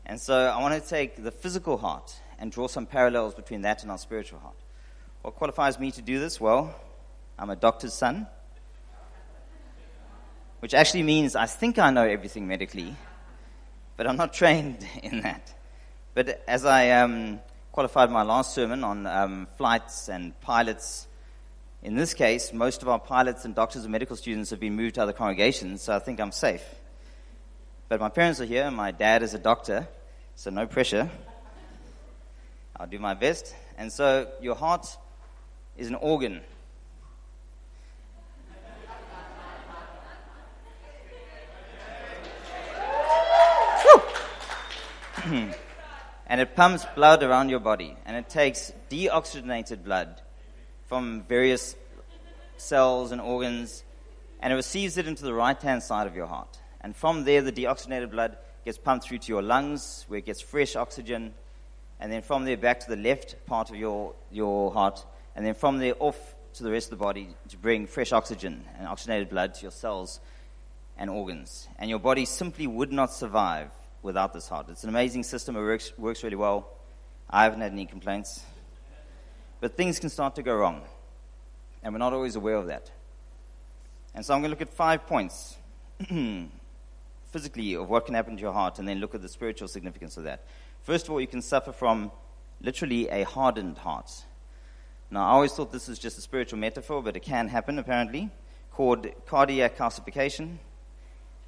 And 0.05 0.19
so 0.19 0.33
I 0.33 0.59
want 0.59 0.81
to 0.81 0.89
take 0.89 1.23
the 1.23 1.31
physical 1.31 1.77
heart 1.77 2.15
and 2.41 2.51
draw 2.51 2.67
some 2.67 2.87
parallels 2.87 3.35
between 3.35 3.61
that 3.61 3.83
and 3.83 3.91
our 3.91 3.99
spiritual 3.99 4.39
heart. 4.39 4.55
What 5.21 5.35
qualifies 5.35 5.79
me 5.79 5.91
to 5.91 6.01
do 6.01 6.19
this? 6.19 6.41
Well, 6.41 6.75
I'm 7.37 7.51
a 7.51 7.55
doctor's 7.55 7.93
son, 7.93 8.25
which 10.59 10.73
actually 10.73 11.03
means 11.03 11.35
I 11.35 11.45
think 11.45 11.77
I 11.77 11.91
know 11.91 12.03
everything 12.03 12.47
medically, 12.47 12.95
but 13.95 14.07
I'm 14.07 14.17
not 14.17 14.33
trained 14.41 14.85
in 15.03 15.21
that. 15.21 15.53
But 16.15 16.43
as 16.47 16.65
I 16.65 16.89
um, 16.89 17.39
qualified 17.71 18.09
my 18.09 18.23
last 18.23 18.55
sermon 18.55 18.83
on 18.83 19.05
um, 19.05 19.47
flights 19.57 20.09
and 20.09 20.39
pilots. 20.41 21.07
In 21.83 21.95
this 21.95 22.13
case, 22.13 22.51
most 22.51 22.81
of 22.81 22.89
our 22.89 22.99
pilots 22.99 23.45
and 23.45 23.55
doctors 23.55 23.83
and 23.83 23.91
medical 23.91 24.15
students 24.15 24.49
have 24.49 24.59
been 24.59 24.75
moved 24.75 24.95
to 24.95 25.03
other 25.03 25.13
congregations, 25.13 25.83
so 25.83 25.95
I 25.95 25.99
think 25.99 26.19
I'm 26.19 26.31
safe. 26.31 26.63
But 27.87 27.99
my 27.99 28.09
parents 28.09 28.41
are 28.41 28.45
here. 28.45 28.63
and 28.63 28.75
My 28.75 28.91
dad 28.91 29.23
is 29.23 29.33
a 29.33 29.39
doctor, 29.39 29.87
so 30.35 30.49
no 30.49 30.65
pressure. 30.67 31.09
I'll 32.81 32.87
do 32.87 32.97
my 32.97 33.13
best. 33.13 33.55
And 33.77 33.93
so 33.93 34.27
your 34.41 34.55
heart 34.55 34.97
is 35.77 35.87
an 35.89 35.93
organ. 35.93 36.41
and 46.25 46.41
it 46.41 46.55
pumps 46.55 46.87
blood 46.95 47.21
around 47.21 47.49
your 47.49 47.59
body, 47.59 47.95
and 48.07 48.17
it 48.17 48.29
takes 48.29 48.73
deoxygenated 48.89 49.83
blood 49.83 50.19
from 50.87 51.21
various 51.29 51.75
cells 52.57 53.11
and 53.11 53.21
organs, 53.21 53.83
and 54.39 54.51
it 54.51 54.55
receives 54.55 54.97
it 54.97 55.07
into 55.07 55.23
the 55.23 55.35
right 55.35 55.61
hand 55.61 55.83
side 55.83 56.07
of 56.07 56.15
your 56.15 56.25
heart. 56.25 56.57
And 56.81 56.95
from 56.95 57.25
there, 57.25 57.43
the 57.43 57.51
deoxygenated 57.51 58.09
blood 58.09 58.37
gets 58.65 58.79
pumped 58.79 59.05
through 59.05 59.19
to 59.19 59.27
your 59.27 59.43
lungs, 59.43 60.05
where 60.07 60.17
it 60.17 60.25
gets 60.25 60.41
fresh 60.41 60.75
oxygen, 60.75 61.35
and 62.01 62.11
then 62.11 62.23
from 62.23 62.45
there 62.45 62.57
back 62.57 62.79
to 62.79 62.89
the 62.89 62.95
left 62.95 63.35
part 63.45 63.69
of 63.69 63.75
your, 63.75 64.15
your 64.31 64.73
heart, 64.73 65.05
and 65.35 65.45
then 65.45 65.53
from 65.53 65.77
there 65.77 65.93
off 65.99 66.17
to 66.55 66.63
the 66.63 66.71
rest 66.71 66.91
of 66.91 66.97
the 66.97 67.03
body 67.03 67.29
to 67.49 67.57
bring 67.57 67.85
fresh 67.85 68.11
oxygen 68.11 68.65
and 68.77 68.87
oxygenated 68.87 69.29
blood 69.29 69.53
to 69.53 69.61
your 69.61 69.71
cells 69.71 70.19
and 70.97 71.09
organs. 71.09 71.67
And 71.77 71.89
your 71.89 71.99
body 71.99 72.25
simply 72.25 72.65
would 72.65 72.91
not 72.91 73.13
survive 73.13 73.69
without 74.01 74.33
this 74.33 74.47
heart. 74.49 74.65
It's 74.69 74.83
an 74.83 74.89
amazing 74.89 75.23
system. 75.23 75.55
It 75.55 75.59
works, 75.59 75.97
works 75.97 76.23
really 76.23 76.35
well. 76.35 76.67
I 77.29 77.43
haven't 77.43 77.61
had 77.61 77.71
any 77.71 77.85
complaints. 77.85 78.43
But 79.59 79.77
things 79.77 79.99
can 79.99 80.09
start 80.09 80.35
to 80.35 80.43
go 80.43 80.55
wrong. 80.55 80.81
And 81.83 81.93
we're 81.93 81.99
not 81.99 82.13
always 82.13 82.35
aware 82.35 82.55
of 82.55 82.67
that. 82.67 82.91
And 84.15 84.25
so 84.25 84.33
I'm 84.33 84.41
going 84.41 84.51
to 84.51 84.57
look 84.57 84.67
at 84.67 84.73
five 84.73 85.05
points 85.05 85.55
physically 87.31 87.75
of 87.75 87.89
what 87.89 88.05
can 88.05 88.15
happen 88.15 88.35
to 88.35 88.41
your 88.41 88.53
heart 88.53 88.79
and 88.79 88.87
then 88.87 88.99
look 88.99 89.15
at 89.15 89.21
the 89.21 89.29
spiritual 89.29 89.67
significance 89.67 90.17
of 90.17 90.23
that. 90.23 90.43
First 90.83 91.07
of 91.07 91.11
all, 91.11 91.21
you 91.21 91.27
can 91.27 91.41
suffer 91.41 91.71
from 91.71 92.11
literally 92.59 93.07
a 93.09 93.23
hardened 93.23 93.77
heart. 93.77 94.11
Now, 95.11 95.27
I 95.27 95.31
always 95.31 95.51
thought 95.51 95.71
this 95.71 95.87
was 95.87 95.99
just 95.99 96.17
a 96.17 96.21
spiritual 96.21 96.57
metaphor, 96.57 97.03
but 97.03 97.15
it 97.15 97.21
can 97.21 97.49
happen 97.49 97.77
apparently, 97.77 98.29
called 98.71 99.07
cardiac 99.27 99.77
calcification. 99.77 100.57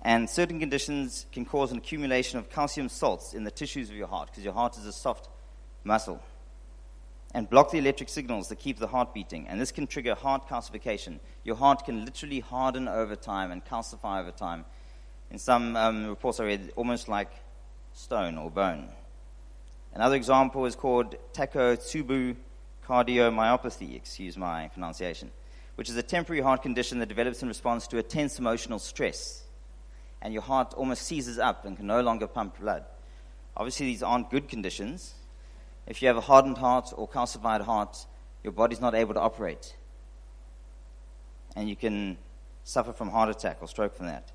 And 0.01 0.29
certain 0.29 0.59
conditions 0.59 1.25
can 1.31 1.45
cause 1.45 1.71
an 1.71 1.77
accumulation 1.77 2.37
of 2.37 2.49
calcium 2.49 2.89
salts 2.89 3.33
in 3.33 3.43
the 3.43 3.51
tissues 3.51 3.89
of 3.89 3.95
your 3.95 4.07
heart, 4.07 4.29
because 4.29 4.43
your 4.43 4.53
heart 4.53 4.77
is 4.77 4.85
a 4.85 4.91
soft 4.91 5.29
muscle, 5.83 6.21
and 7.33 7.49
block 7.49 7.71
the 7.71 7.79
electric 7.79 8.09
signals 8.09 8.49
that 8.49 8.59
keep 8.59 8.77
the 8.77 8.87
heart 8.87 9.13
beating. 9.13 9.47
And 9.47 9.59
this 9.59 9.71
can 9.71 9.87
trigger 9.87 10.13
heart 10.13 10.47
calcification. 10.47 11.19
Your 11.43 11.55
heart 11.55 11.85
can 11.85 12.05
literally 12.05 12.41
harden 12.41 12.87
over 12.87 13.15
time 13.15 13.49
and 13.51 13.65
calcify 13.65 14.21
over 14.21 14.31
time. 14.31 14.65
In 15.31 15.39
some 15.39 15.75
um, 15.75 16.05
reports 16.05 16.39
I 16.39 16.43
read, 16.43 16.73
almost 16.75 17.07
like 17.07 17.31
stone 17.93 18.37
or 18.37 18.51
bone. 18.51 18.89
Another 19.95 20.15
example 20.15 20.65
is 20.65 20.75
called 20.75 21.15
Takotsubo 21.33 22.35
cardiomyopathy, 22.87 23.95
excuse 23.95 24.35
my 24.37 24.67
pronunciation, 24.69 25.29
which 25.75 25.89
is 25.89 25.95
a 25.95 26.03
temporary 26.03 26.41
heart 26.41 26.63
condition 26.63 26.99
that 26.99 27.09
develops 27.09 27.43
in 27.43 27.47
response 27.47 27.85
to 27.87 27.99
a 27.99 28.03
tense 28.03 28.39
emotional 28.39 28.79
stress. 28.79 29.43
And 30.21 30.33
your 30.33 30.41
heart 30.41 30.73
almost 30.73 31.03
seizes 31.03 31.37
up 31.37 31.65
and 31.65 31.77
can 31.77 31.85
no 31.85 32.01
longer 32.01 32.27
pump 32.27 32.59
blood. 32.59 32.85
Obviously, 33.55 33.85
these 33.85 34.01
aren't 34.01 34.31
good 34.31 34.49
conditions. 34.49 35.13
If 35.85 36.01
you 36.01 36.07
have 36.07 36.17
a 36.17 36.21
hardened 36.21 36.57
heart 36.57 36.91
or 36.95 37.07
calcified 37.07 37.61
heart, 37.61 38.07
your 38.43 38.53
body's 38.53 38.81
not 38.81 38.95
able 38.95 39.13
to 39.13 39.19
operate. 39.19 39.75
And 41.55 41.69
you 41.69 41.75
can 41.75 42.17
suffer 42.63 42.93
from 42.93 43.09
heart 43.09 43.29
attack 43.29 43.57
or 43.61 43.67
stroke 43.67 43.95
from 43.95 44.07
that. 44.07 44.31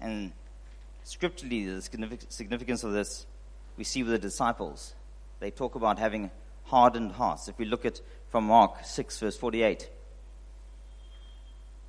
And 0.00 0.32
scripturally, 1.04 1.66
the 1.66 1.82
significance 1.82 2.82
of 2.82 2.92
this 2.92 3.26
we 3.76 3.84
see 3.84 4.02
with 4.02 4.12
the 4.12 4.18
disciples. 4.18 4.94
They 5.40 5.50
talk 5.50 5.74
about 5.74 5.98
having 5.98 6.30
hardened 6.64 7.12
hearts. 7.12 7.48
If 7.48 7.58
we 7.58 7.64
look 7.64 7.84
at 7.84 8.00
from 8.28 8.44
Mark 8.44 8.84
6, 8.84 9.18
verse 9.20 9.36
48. 9.36 9.88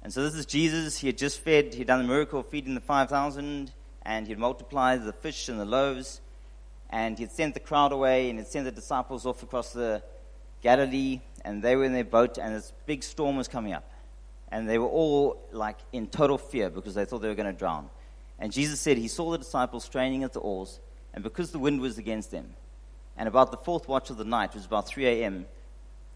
And 0.03 0.13
so 0.13 0.23
this 0.23 0.35
is 0.35 0.45
Jesus. 0.45 0.99
He 0.99 1.07
had 1.07 1.17
just 1.17 1.39
fed, 1.39 1.73
he 1.73 1.79
had 1.79 1.87
done 1.87 1.99
the 1.99 2.07
miracle 2.07 2.41
of 2.41 2.49
feeding 2.49 2.75
the 2.75 2.81
5,000, 2.81 3.71
and 4.03 4.27
he 4.27 4.31
had 4.31 4.39
multiplied 4.39 5.03
the 5.03 5.13
fish 5.13 5.49
and 5.49 5.59
the 5.59 5.65
loaves, 5.65 6.21
and 6.89 7.17
he 7.17 7.23
had 7.23 7.31
sent 7.31 7.55
the 7.55 7.59
crowd 7.59 7.91
away, 7.91 8.29
and 8.29 8.37
he 8.37 8.43
had 8.43 8.51
sent 8.51 8.65
the 8.65 8.71
disciples 8.71 9.25
off 9.25 9.41
across 9.41 9.73
the 9.73 10.03
Galilee, 10.61 11.21
and 11.43 11.63
they 11.63 11.75
were 11.75 11.85
in 11.85 11.93
their 11.93 12.03
boat, 12.03 12.37
and 12.37 12.55
this 12.55 12.71
big 12.85 13.03
storm 13.03 13.35
was 13.35 13.47
coming 13.47 13.73
up. 13.73 13.89
And 14.51 14.69
they 14.69 14.77
were 14.77 14.87
all 14.87 15.41
like 15.51 15.77
in 15.91 16.07
total 16.07 16.37
fear 16.37 16.69
because 16.69 16.93
they 16.93 17.05
thought 17.05 17.23
they 17.23 17.27
were 17.27 17.35
going 17.35 17.51
to 17.51 17.57
drown. 17.57 17.89
And 18.37 18.51
Jesus 18.51 18.79
said 18.79 18.97
he 18.97 19.07
saw 19.07 19.31
the 19.31 19.39
disciples 19.39 19.83
straining 19.83 20.23
at 20.23 20.33
the 20.33 20.39
oars, 20.39 20.79
and 21.15 21.23
because 21.23 21.51
the 21.51 21.59
wind 21.59 21.81
was 21.81 21.97
against 21.97 22.29
them, 22.29 22.53
and 23.17 23.27
about 23.27 23.49
the 23.49 23.57
fourth 23.57 23.87
watch 23.87 24.09
of 24.09 24.17
the 24.17 24.25
night, 24.25 24.49
it 24.49 24.55
was 24.55 24.65
about 24.65 24.87
3 24.87 25.07
a.m., 25.07 25.45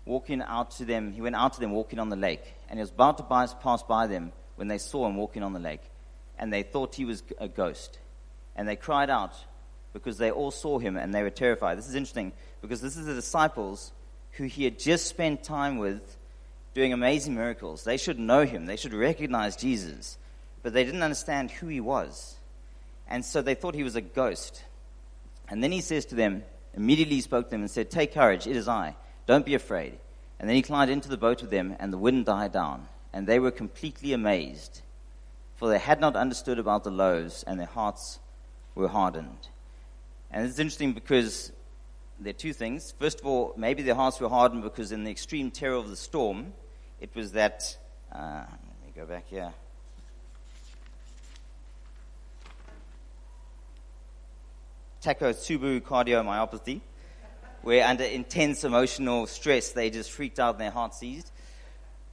walking 0.05 0.41
out 0.41 0.71
to 0.71 0.85
them, 0.85 1.13
he 1.13 1.21
went 1.21 1.35
out 1.35 1.53
to 1.53 1.59
them 1.59 1.71
walking 1.71 1.99
on 1.99 2.09
the 2.09 2.15
lake. 2.15 2.43
And 2.69 2.77
he 2.77 2.81
was 2.81 2.91
about 2.91 3.17
to 3.17 3.23
pass 3.23 3.83
by 3.83 4.07
them 4.07 4.33
when 4.57 4.67
they 4.67 4.77
saw 4.77 5.07
him 5.07 5.15
walking 5.15 5.43
on 5.43 5.53
the 5.53 5.59
lake. 5.59 5.81
And 6.37 6.51
they 6.51 6.63
thought 6.63 6.95
he 6.95 7.05
was 7.05 7.23
a 7.37 7.47
ghost. 7.47 7.97
And 8.55 8.67
they 8.67 8.75
cried 8.75 9.09
out 9.09 9.33
because 9.93 10.17
they 10.17 10.31
all 10.31 10.51
saw 10.51 10.79
him 10.79 10.97
and 10.97 11.13
they 11.13 11.23
were 11.23 11.29
terrified. 11.29 11.77
This 11.77 11.87
is 11.87 11.95
interesting 11.95 12.33
because 12.61 12.81
this 12.81 12.97
is 12.97 13.05
the 13.05 13.13
disciples 13.13 13.91
who 14.33 14.45
he 14.45 14.63
had 14.65 14.77
just 14.77 15.07
spent 15.07 15.43
time 15.43 15.77
with 15.77 16.17
doing 16.73 16.91
amazing 16.91 17.35
miracles. 17.35 17.83
They 17.83 17.97
should 17.97 18.19
know 18.19 18.45
him, 18.45 18.65
they 18.65 18.75
should 18.75 18.93
recognize 18.93 19.55
Jesus. 19.55 20.17
But 20.61 20.73
they 20.73 20.83
didn't 20.83 21.03
understand 21.03 21.51
who 21.51 21.67
he 21.67 21.79
was. 21.79 22.35
And 23.07 23.23
so 23.23 23.41
they 23.41 23.55
thought 23.55 23.75
he 23.75 23.83
was 23.83 23.95
a 23.95 24.01
ghost. 24.01 24.63
And 25.49 25.63
then 25.63 25.71
he 25.71 25.81
says 25.81 26.05
to 26.07 26.15
them, 26.15 26.43
immediately 26.73 27.15
he 27.15 27.21
spoke 27.21 27.45
to 27.45 27.51
them 27.51 27.61
and 27.61 27.71
said, 27.71 27.89
Take 27.89 28.13
courage, 28.13 28.47
it 28.47 28.55
is 28.55 28.67
I. 28.67 28.95
Don't 29.25 29.45
be 29.45 29.55
afraid. 29.55 29.97
And 30.39 30.47
then 30.47 30.55
he 30.55 30.61
climbed 30.61 30.91
into 30.91 31.09
the 31.09 31.17
boat 31.17 31.41
with 31.41 31.51
them, 31.51 31.75
and 31.79 31.91
the 31.91 31.97
wind 31.97 32.25
died 32.25 32.51
down. 32.51 32.87
And 33.11 33.27
they 33.27 33.39
were 33.39 33.51
completely 33.51 34.13
amazed, 34.13 34.81
for 35.55 35.67
they 35.67 35.79
had 35.79 35.99
not 35.99 36.15
understood 36.15 36.59
about 36.59 36.83
the 36.83 36.91
loaves, 36.91 37.43
and 37.43 37.59
their 37.59 37.67
hearts 37.67 38.19
were 38.75 38.87
hardened. 38.87 39.49
And 40.31 40.45
it's 40.45 40.59
interesting 40.59 40.93
because 40.93 41.51
there 42.19 42.29
are 42.29 42.33
two 42.33 42.53
things. 42.53 42.93
First 42.99 43.19
of 43.19 43.25
all, 43.25 43.53
maybe 43.57 43.81
their 43.81 43.95
hearts 43.95 44.19
were 44.19 44.29
hardened 44.29 44.63
because 44.63 44.91
in 44.91 45.03
the 45.03 45.11
extreme 45.11 45.51
terror 45.51 45.75
of 45.75 45.89
the 45.89 45.95
storm, 45.95 46.53
it 47.01 47.09
was 47.15 47.31
that. 47.33 47.77
Uh, 48.13 48.43
let 48.49 48.85
me 48.85 48.93
go 48.95 49.05
back 49.05 49.27
here. 49.27 49.53
Takotsubo 55.01 55.79
cardiomyopathy, 55.81 56.81
where 57.61 57.85
under 57.87 58.03
intense 58.03 58.63
emotional 58.63 59.27
stress 59.27 59.71
they 59.71 59.89
just 59.89 60.11
freaked 60.11 60.39
out 60.39 60.55
and 60.55 60.61
their 60.61 60.71
heart 60.71 60.93
seized. 60.93 61.31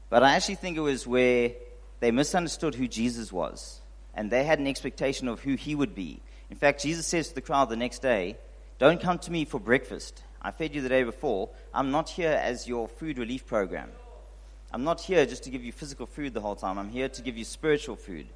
But 0.09 0.23
I 0.23 0.35
actually 0.35 0.55
think 0.57 0.77
it 0.77 0.81
was 0.81 1.07
where 1.07 1.53
they 2.01 2.11
misunderstood 2.11 2.75
who 2.75 2.87
Jesus 2.87 3.33
was, 3.33 3.81
and 4.15 4.31
they 4.31 4.45
had 4.45 4.59
an 4.59 4.67
expectation 4.67 5.27
of 5.29 5.41
who 5.41 5.55
he 5.55 5.75
would 5.75 5.95
be. 5.95 6.21
In 6.51 6.57
fact, 6.57 6.83
Jesus 6.83 7.07
says 7.07 7.29
to 7.29 7.35
the 7.35 7.41
crowd 7.41 7.69
the 7.69 7.77
next 7.77 8.03
day, 8.03 8.37
Don't 8.79 9.01
come 9.01 9.19
to 9.21 9.33
me 9.33 9.45
for 9.45 9.59
breakfast. 9.59 10.23
I 10.41 10.53
fed 10.53 10.75
you 10.75 10.81
the 10.81 10.89
day 10.89 11.03
before. 11.03 11.49
I'm 11.75 11.91
not 11.91 12.09
here 12.09 12.31
as 12.31 12.69
your 12.69 12.87
food 12.87 13.19
relief 13.19 13.47
program. 13.47 13.91
I'm 14.73 14.85
not 14.85 15.01
here 15.01 15.27
just 15.27 15.45
to 15.45 15.51
give 15.51 15.65
you 15.65 15.73
physical 15.73 16.07
food 16.07 16.35
the 16.35 16.41
whole 16.41 16.55
time. 16.55 16.79
I'm 16.79 16.91
here 16.91 17.09
to 17.09 17.23
give 17.23 17.37
you 17.37 17.45
spiritual 17.45 17.97
food. 17.97 18.27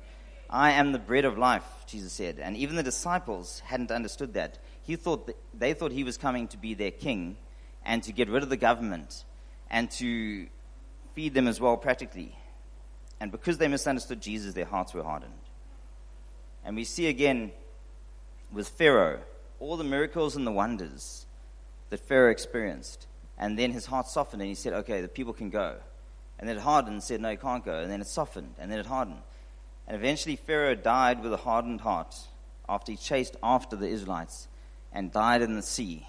I 0.53 0.73
am 0.73 0.91
the 0.91 0.99
bread 0.99 1.25
of 1.25 1.39
life, 1.39 1.65
Jesus 1.87 2.13
said. 2.13 2.41
And 2.41 2.57
even 2.57 2.75
the 2.75 2.83
disciples 2.83 3.61
hadn't 3.61 3.93
understood 3.93 4.35
that. 4.35 4.59
He 4.83 4.97
thought 4.97 5.29
that 5.29 5.37
they 5.55 5.75
thought 5.75 5.93
he 5.93 6.03
was 6.03 6.19
coming 6.19 6.49
to 6.49 6.57
be 6.57 6.75
their 6.75 6.91
king 6.91 7.37
and 7.85 8.03
to 8.03 8.13
get 8.13 8.29
rid 8.29 8.43
of 8.43 8.49
the 8.49 8.57
government 8.57 9.25
and 9.71 9.89
to 9.93 10.49
feed 11.15 11.35
them 11.35 11.47
as 11.47 11.61
well 11.61 11.77
practically. 11.77 12.37
And 13.21 13.31
because 13.31 13.59
they 13.59 13.69
misunderstood 13.69 14.21
Jesus, 14.21 14.55
their 14.55 14.65
hearts 14.65 14.93
were 14.93 15.05
hardened. 15.05 15.33
And 16.65 16.75
we 16.75 16.85
see 16.85 17.07
again 17.07 17.53
with 18.53 18.69
Pharaoh 18.69 19.21
all 19.61 19.77
the 19.77 19.85
miracles 19.85 20.35
and 20.35 20.45
the 20.45 20.53
wonders 20.53 21.27
that 21.91 22.01
Pharaoh 22.01 22.31
experienced. 22.31 23.07
And 23.39 23.57
then 23.57 23.71
his 23.71 23.87
heart 23.87 24.09
softened 24.09 24.43
and 24.43 24.49
he 24.49 24.55
said, 24.57 24.73
Okay, 24.73 25.01
the 25.01 25.09
people 25.09 25.33
can 25.33 25.51
go. 25.51 25.77
And 26.39 26.49
then 26.49 26.57
it 26.57 26.63
hardened 26.63 26.95
and 26.95 27.03
said, 27.03 27.21
No, 27.21 27.31
you 27.31 27.39
can't 27.39 27.65
go. 27.65 27.79
And 27.79 27.91
then 27.91 28.01
it 28.01 28.09
softened 28.09 28.55
and 28.59 28.73
then 28.73 28.81
it 28.81 28.87
hardened. 28.87 29.23
And 29.91 29.99
eventually 29.99 30.37
Pharaoh 30.37 30.77
died 30.77 31.21
with 31.21 31.33
a 31.33 31.37
hardened 31.37 31.81
heart 31.81 32.15
after 32.69 32.93
he 32.93 32.97
chased 32.97 33.37
after 33.43 33.75
the 33.75 33.89
Israelites 33.89 34.47
and 34.93 35.11
died 35.11 35.43
in 35.43 35.57
the 35.57 35.63
sea 35.63 36.07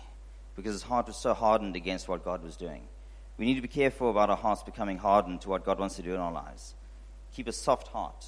because 0.56 0.74
his 0.74 0.84
heart 0.84 1.08
was 1.08 1.16
so 1.16 1.34
hardened 1.34 1.76
against 1.76 2.08
what 2.08 2.24
God 2.24 2.44
was 2.44 2.56
doing. 2.56 2.84
We 3.40 3.46
need 3.46 3.56
to 3.56 3.62
be 3.62 3.68
careful 3.68 4.12
about 4.12 4.30
our 4.30 4.38
hearts 4.38 4.62
becoming 4.62 5.00
hardened 5.00 5.42
to 5.42 5.50
what 5.50 5.66
God 5.66 5.80
wants 5.80 5.96
to 5.96 6.04
do 6.04 6.14
in 6.14 6.20
our 6.20 6.32
lives. 6.32 6.76
Keep 7.34 7.48
a 7.48 7.52
soft 7.52 7.88
heart. 7.88 8.28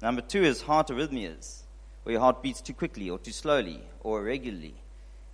Number 0.00 0.22
two 0.22 0.44
is 0.44 0.62
heart 0.62 0.86
arrhythmias, 0.90 1.62
where 2.04 2.12
your 2.12 2.20
heart 2.20 2.40
beats 2.40 2.60
too 2.60 2.72
quickly 2.74 3.10
or 3.10 3.18
too 3.18 3.32
slowly 3.32 3.82
or 3.98 4.20
irregularly. 4.20 4.76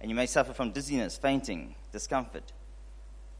And 0.01 0.11
you 0.11 0.15
may 0.15 0.25
suffer 0.25 0.55
from 0.55 0.71
dizziness, 0.71 1.19
fainting, 1.19 1.75
discomfort. 1.93 2.51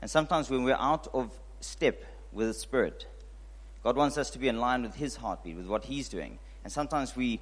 And 0.03 0.11
sometimes 0.11 0.51
when 0.51 0.65
we're 0.65 0.77
out 0.79 1.09
of 1.15 1.31
step 1.61 2.05
with 2.31 2.49
the 2.49 2.53
Spirit, 2.53 3.07
God 3.87 3.97
wants 3.97 4.19
us 4.19 4.31
to 4.31 4.41
be 4.41 4.49
in 4.49 4.59
line 4.59 4.83
with 4.83 4.97
His 4.97 5.15
heartbeat, 5.15 5.57
with 5.57 5.69
what 5.69 5.85
He's 5.85 6.09
doing. 6.09 6.41
And 6.65 6.73
sometimes 6.73 7.15
we 7.15 7.39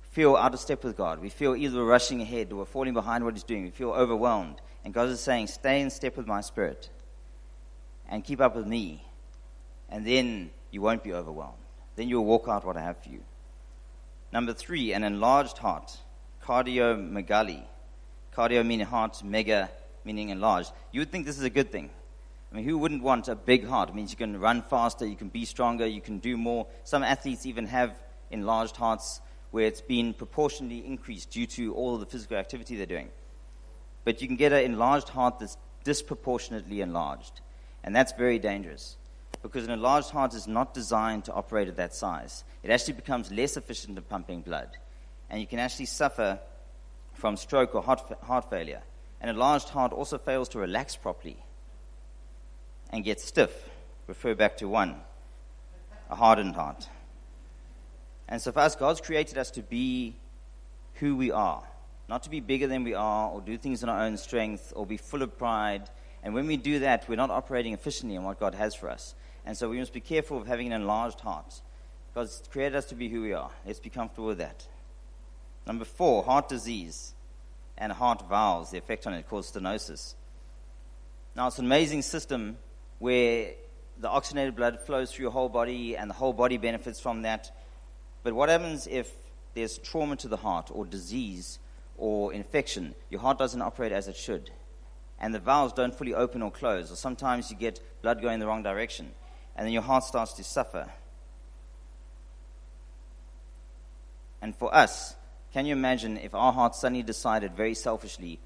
feel 0.00 0.34
out 0.34 0.54
of 0.54 0.60
step 0.60 0.82
with 0.82 0.96
God. 0.96 1.20
We 1.20 1.28
feel 1.28 1.54
either 1.54 1.76
we're 1.76 1.84
rushing 1.84 2.22
ahead 2.22 2.50
or 2.50 2.56
we're 2.56 2.64
falling 2.64 2.94
behind 2.94 3.22
what 3.22 3.34
He's 3.34 3.42
doing. 3.42 3.64
We 3.64 3.70
feel 3.70 3.90
overwhelmed. 3.90 4.62
And 4.82 4.94
God 4.94 5.10
is 5.10 5.20
saying, 5.20 5.48
Stay 5.48 5.82
in 5.82 5.90
step 5.90 6.16
with 6.16 6.26
my 6.26 6.40
spirit 6.40 6.88
and 8.08 8.24
keep 8.24 8.40
up 8.40 8.56
with 8.56 8.66
me. 8.66 9.04
And 9.90 10.06
then 10.06 10.52
you 10.70 10.80
won't 10.80 11.04
be 11.04 11.12
overwhelmed. 11.12 11.58
Then 11.96 12.08
you'll 12.08 12.24
walk 12.24 12.48
out 12.48 12.64
what 12.64 12.78
I 12.78 12.80
have 12.80 13.02
for 13.02 13.10
you. 13.10 13.20
Number 14.32 14.54
three, 14.54 14.94
an 14.94 15.04
enlarged 15.04 15.58
heart. 15.58 15.98
Cardiomegaly. 16.42 17.62
Cardio 18.34 18.64
meaning 18.64 18.86
heart, 18.86 19.22
mega 19.22 19.70
meaning 20.02 20.30
enlarged. 20.30 20.72
You 20.92 21.02
would 21.02 21.12
think 21.12 21.26
this 21.26 21.36
is 21.36 21.44
a 21.44 21.50
good 21.50 21.70
thing. 21.70 21.90
I 22.50 22.56
mean, 22.56 22.64
who 22.64 22.78
wouldn't 22.78 23.02
want 23.02 23.28
a 23.28 23.34
big 23.34 23.66
heart? 23.66 23.90
It 23.90 23.94
means 23.94 24.10
you 24.10 24.16
can 24.16 24.40
run 24.40 24.62
faster, 24.62 25.06
you 25.06 25.16
can 25.16 25.28
be 25.28 25.44
stronger, 25.44 25.86
you 25.86 26.00
can 26.00 26.18
do 26.18 26.36
more. 26.36 26.66
Some 26.84 27.02
athletes 27.02 27.44
even 27.44 27.66
have 27.66 27.94
enlarged 28.30 28.76
hearts 28.76 29.20
where 29.50 29.66
it's 29.66 29.82
been 29.82 30.14
proportionally 30.14 30.84
increased 30.86 31.30
due 31.30 31.46
to 31.46 31.74
all 31.74 31.98
the 31.98 32.06
physical 32.06 32.36
activity 32.36 32.76
they're 32.76 32.86
doing. 32.86 33.10
But 34.04 34.22
you 34.22 34.28
can 34.28 34.36
get 34.36 34.52
an 34.52 34.64
enlarged 34.64 35.10
heart 35.10 35.38
that's 35.38 35.58
disproportionately 35.84 36.80
enlarged. 36.80 37.40
And 37.84 37.94
that's 37.94 38.12
very 38.12 38.38
dangerous 38.38 38.96
because 39.42 39.64
an 39.64 39.70
enlarged 39.70 40.10
heart 40.10 40.34
is 40.34 40.48
not 40.48 40.74
designed 40.74 41.26
to 41.26 41.32
operate 41.32 41.68
at 41.68 41.76
that 41.76 41.94
size. 41.94 42.44
It 42.62 42.70
actually 42.70 42.94
becomes 42.94 43.30
less 43.30 43.56
efficient 43.56 43.98
at 43.98 44.08
pumping 44.08 44.40
blood. 44.40 44.70
And 45.28 45.40
you 45.40 45.46
can 45.46 45.58
actually 45.58 45.86
suffer 45.86 46.40
from 47.12 47.36
stroke 47.36 47.74
or 47.74 47.82
heart, 47.82 48.00
heart 48.22 48.48
failure. 48.48 48.82
An 49.20 49.28
enlarged 49.28 49.68
heart 49.68 49.92
also 49.92 50.16
fails 50.16 50.48
to 50.50 50.58
relax 50.58 50.96
properly 50.96 51.36
and 52.90 53.04
get 53.04 53.20
stiff. 53.20 53.68
Refer 54.06 54.34
back 54.34 54.56
to 54.58 54.68
one, 54.68 54.96
a 56.10 56.14
hardened 56.14 56.54
heart. 56.54 56.88
And 58.28 58.40
so 58.40 58.52
for 58.52 58.60
us, 58.60 58.76
God's 58.76 59.00
created 59.00 59.38
us 59.38 59.50
to 59.52 59.62
be 59.62 60.16
who 60.94 61.16
we 61.16 61.30
are, 61.30 61.62
not 62.08 62.24
to 62.24 62.30
be 62.30 62.40
bigger 62.40 62.66
than 62.66 62.84
we 62.84 62.94
are 62.94 63.30
or 63.30 63.40
do 63.40 63.56
things 63.56 63.82
in 63.82 63.88
our 63.88 64.02
own 64.02 64.16
strength 64.16 64.72
or 64.76 64.86
be 64.86 64.96
full 64.96 65.22
of 65.22 65.38
pride. 65.38 65.88
And 66.22 66.34
when 66.34 66.46
we 66.46 66.56
do 66.56 66.80
that, 66.80 67.08
we're 67.08 67.16
not 67.16 67.30
operating 67.30 67.72
efficiently 67.72 68.16
in 68.16 68.24
what 68.24 68.40
God 68.40 68.54
has 68.54 68.74
for 68.74 68.90
us. 68.90 69.14
And 69.46 69.56
so 69.56 69.70
we 69.70 69.78
must 69.78 69.92
be 69.92 70.00
careful 70.00 70.38
of 70.38 70.46
having 70.46 70.66
an 70.66 70.72
enlarged 70.74 71.20
heart. 71.20 71.60
God's 72.14 72.42
created 72.50 72.76
us 72.76 72.86
to 72.86 72.94
be 72.94 73.08
who 73.08 73.22
we 73.22 73.32
are. 73.32 73.50
Let's 73.64 73.80
be 73.80 73.90
comfortable 73.90 74.26
with 74.26 74.38
that. 74.38 74.66
Number 75.66 75.84
four, 75.84 76.22
heart 76.22 76.48
disease 76.48 77.14
and 77.76 77.92
heart 77.92 78.28
valves, 78.28 78.70
the 78.70 78.78
effect 78.78 79.06
on 79.06 79.14
it 79.14 79.28
called 79.28 79.44
stenosis. 79.44 80.14
Now, 81.36 81.46
it's 81.46 81.58
an 81.58 81.66
amazing 81.66 82.02
system 82.02 82.58
where 82.98 83.52
the 83.98 84.08
oxygenated 84.08 84.56
blood 84.56 84.80
flows 84.80 85.12
through 85.12 85.24
your 85.24 85.32
whole 85.32 85.48
body 85.48 85.96
and 85.96 86.08
the 86.08 86.14
whole 86.14 86.32
body 86.32 86.56
benefits 86.56 87.00
from 87.00 87.22
that. 87.22 87.50
But 88.22 88.32
what 88.32 88.48
happens 88.48 88.86
if 88.86 89.10
there's 89.54 89.78
trauma 89.78 90.16
to 90.16 90.28
the 90.28 90.36
heart 90.36 90.70
or 90.72 90.84
disease 90.84 91.58
or 91.96 92.32
infection? 92.32 92.94
Your 93.10 93.20
heart 93.20 93.38
doesn't 93.38 93.62
operate 93.62 93.92
as 93.92 94.08
it 94.08 94.16
should. 94.16 94.50
And 95.20 95.34
the 95.34 95.40
valves 95.40 95.72
don't 95.72 95.94
fully 95.94 96.14
open 96.14 96.42
or 96.42 96.50
close. 96.50 96.92
Or 96.92 96.96
sometimes 96.96 97.50
you 97.50 97.56
get 97.56 97.80
blood 98.02 98.22
going 98.22 98.38
the 98.38 98.46
wrong 98.46 98.62
direction. 98.62 99.10
And 99.56 99.66
then 99.66 99.72
your 99.72 99.82
heart 99.82 100.04
starts 100.04 100.34
to 100.34 100.44
suffer. 100.44 100.88
And 104.40 104.54
for 104.54 104.72
us, 104.72 105.16
can 105.52 105.66
you 105.66 105.72
imagine 105.72 106.18
if 106.18 106.34
our 106.34 106.52
heart 106.52 106.76
suddenly 106.76 107.02
decided 107.02 107.56
very 107.56 107.74
selfishly, 107.74 108.38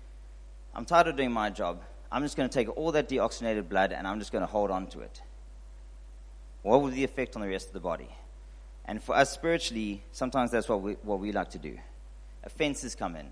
I'm 0.75 0.87
tired 0.87 1.09
of 1.09 1.17
doing 1.17 1.33
my 1.33 1.51
job. 1.51 1.83
I'm 2.13 2.23
just 2.23 2.37
going 2.37 2.49
to 2.49 2.53
take 2.53 2.77
all 2.77 2.93
that 2.93 3.09
deoxygenated 3.09 3.71
blood 3.71 3.91
and 3.91 4.07
I'm 4.07 4.19
just 4.19 4.33
going 4.33 4.43
to 4.43 4.47
hold 4.47 4.71
on 4.71 4.87
to 4.89 5.01
it. 5.01 5.23
What 6.61 6.83
would 6.83 6.93
the 6.93 7.05
effect 7.05 7.37
on 7.37 7.43
the 7.43 7.49
rest 7.49 7.69
of 7.69 7.73
the 7.73 7.81
body? 7.81 8.09
And 8.85 9.03
for 9.03 9.17
us 9.17 9.33
spiritually, 9.33 10.03
sometimes 10.13 10.51
that's 10.51 10.69
what 10.69 10.83
we, 10.83 10.93
what 11.03 11.21
we 11.21 11.33
like 11.33 11.51
to 11.53 11.59
do. 11.59 11.79
Offenses 12.45 12.95
come 12.95 13.17
in, 13.17 13.31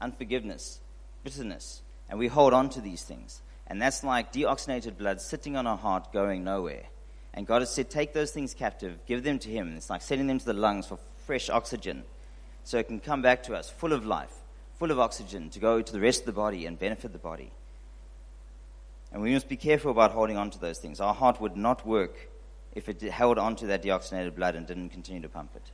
unforgiveness, 0.00 0.80
bitterness, 1.22 1.82
and 2.10 2.18
we 2.18 2.26
hold 2.26 2.52
on 2.52 2.68
to 2.70 2.80
these 2.80 3.04
things. 3.04 3.42
And 3.68 3.80
that's 3.80 4.02
like 4.02 4.32
deoxygenated 4.32 4.98
blood 4.98 5.20
sitting 5.20 5.56
on 5.56 5.68
our 5.68 5.76
heart 5.76 6.12
going 6.12 6.42
nowhere. 6.42 6.84
And 7.32 7.46
God 7.46 7.62
has 7.62 7.72
said, 7.72 7.90
take 7.90 8.12
those 8.12 8.32
things 8.32 8.54
captive, 8.54 8.98
give 9.06 9.22
them 9.22 9.38
to 9.38 9.48
Him. 9.48 9.76
It's 9.76 9.90
like 9.90 10.02
sending 10.02 10.26
them 10.26 10.40
to 10.40 10.46
the 10.46 10.52
lungs 10.52 10.88
for 10.88 10.98
fresh 11.26 11.48
oxygen 11.48 12.02
so 12.64 12.78
it 12.78 12.88
can 12.88 12.98
come 12.98 13.22
back 13.22 13.44
to 13.44 13.54
us 13.54 13.70
full 13.70 13.92
of 13.92 14.04
life, 14.04 14.34
full 14.80 14.90
of 14.90 14.98
oxygen 14.98 15.48
to 15.50 15.60
go 15.60 15.80
to 15.80 15.92
the 15.92 16.00
rest 16.00 16.20
of 16.20 16.26
the 16.26 16.32
body 16.32 16.66
and 16.66 16.76
benefit 16.76 17.12
the 17.12 17.18
body. 17.18 17.52
And 19.16 19.22
we 19.22 19.32
must 19.32 19.48
be 19.48 19.56
careful 19.56 19.90
about 19.90 20.10
holding 20.10 20.36
on 20.36 20.50
to 20.50 20.58
those 20.58 20.76
things. 20.76 21.00
Our 21.00 21.14
heart 21.14 21.40
would 21.40 21.56
not 21.56 21.86
work 21.86 22.28
if 22.74 22.86
it 22.86 23.00
held 23.00 23.38
on 23.38 23.56
to 23.56 23.68
that 23.68 23.82
deoxygenated 23.82 24.34
blood 24.34 24.54
and 24.56 24.66
didn't 24.66 24.90
continue 24.90 25.22
to 25.22 25.28
pump 25.30 25.52
it. 25.56 25.72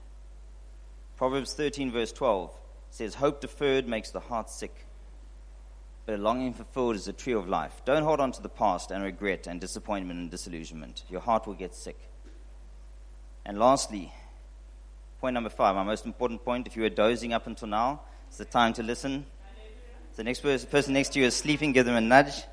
Proverbs 1.17 1.53
13, 1.53 1.91
verse 1.91 2.13
12 2.13 2.57
says, 2.91 3.17
Hope 3.17 3.41
deferred 3.41 3.89
makes 3.89 4.13
the 4.13 4.21
heart 4.21 4.49
sick, 4.49 4.87
but 6.07 6.15
a 6.15 6.19
longing 6.19 6.55
fulfilled 6.55 6.95
is 6.95 7.09
a 7.09 7.13
tree 7.13 7.33
of 7.33 7.49
life. 7.49 7.83
Don't 7.85 8.05
hold 8.05 8.21
on 8.21 8.31
to 8.31 8.43
the 8.43 8.49
past 8.49 8.93
and 8.93 9.03
regret 9.03 9.49
and 9.49 9.61
disappointment 9.61 10.21
and 10.21 10.31
disillusionment. 10.31 11.03
Your 11.11 11.21
heart 11.21 11.49
will 11.49 11.55
get 11.55 11.75
sick. 11.75 11.99
And 13.45 13.59
lastly, 13.59 14.13
point 15.21 15.35
number 15.35 15.51
five, 15.51 15.75
my 15.75 15.83
most 15.83 16.07
important 16.07 16.45
point. 16.45 16.69
If 16.69 16.77
you 16.77 16.83
were 16.83 16.91
dozing 16.91 17.33
up 17.33 17.49
until 17.49 17.67
now, 17.67 18.03
it's 18.29 18.39
the 18.39 18.45
time 18.45 18.73
to 18.75 18.85
listen. 18.85 19.27
The 20.15 20.23
next 20.23 20.43
person 20.43 20.95
next 20.95 21.09
to 21.15 21.19
you 21.19 21.27
is 21.27 21.35
sleeping, 21.35 21.73
give 21.73 21.87
them 21.87 21.97
a 21.97 22.01
nudge. 22.01 22.45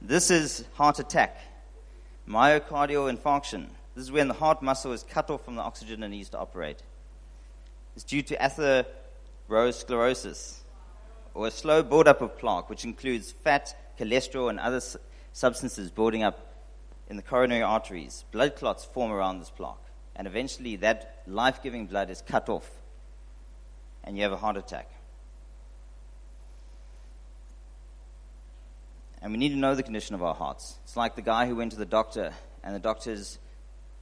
This 0.00 0.30
is 0.30 0.64
heart 0.74 1.00
attack 1.00 1.36
myocardial 2.28 3.12
infarction. 3.12 3.66
This 3.96 4.04
is 4.04 4.12
when 4.12 4.28
the 4.28 4.34
heart 4.34 4.62
muscle 4.62 4.92
is 4.92 5.02
cut 5.02 5.28
off 5.28 5.44
from 5.44 5.56
the 5.56 5.62
oxygen 5.62 6.04
it 6.04 6.08
needs 6.08 6.28
to 6.28 6.38
operate. 6.38 6.84
It's 7.96 8.04
due 8.04 8.22
to 8.22 8.36
atherosclerosis, 8.36 10.58
or 11.34 11.48
a 11.48 11.50
slow 11.50 11.82
buildup 11.82 12.22
of 12.22 12.38
plaque, 12.38 12.70
which 12.70 12.84
includes 12.84 13.32
fat, 13.32 13.76
cholesterol, 13.98 14.50
and 14.50 14.60
other 14.60 14.80
substances 15.32 15.90
building 15.90 16.22
up 16.22 16.46
in 17.08 17.16
the 17.16 17.22
coronary 17.22 17.62
arteries. 17.62 18.24
Blood 18.30 18.54
clots 18.54 18.84
form 18.84 19.10
around 19.10 19.40
this 19.40 19.50
plaque, 19.50 19.82
and 20.14 20.28
eventually 20.28 20.76
that 20.76 21.24
life 21.26 21.60
giving 21.60 21.86
blood 21.86 22.08
is 22.08 22.22
cut 22.22 22.48
off, 22.48 22.70
and 24.04 24.16
you 24.16 24.22
have 24.22 24.30
a 24.30 24.36
heart 24.36 24.56
attack. 24.56 24.92
And 29.20 29.32
we 29.32 29.38
need 29.38 29.50
to 29.50 29.56
know 29.56 29.74
the 29.74 29.82
condition 29.82 30.14
of 30.14 30.22
our 30.22 30.34
hearts. 30.34 30.78
It's 30.84 30.96
like 30.96 31.16
the 31.16 31.22
guy 31.22 31.46
who 31.46 31.56
went 31.56 31.72
to 31.72 31.78
the 31.78 31.86
doctor, 31.86 32.32
and 32.62 32.74
the 32.74 32.80
doctor's 32.80 33.38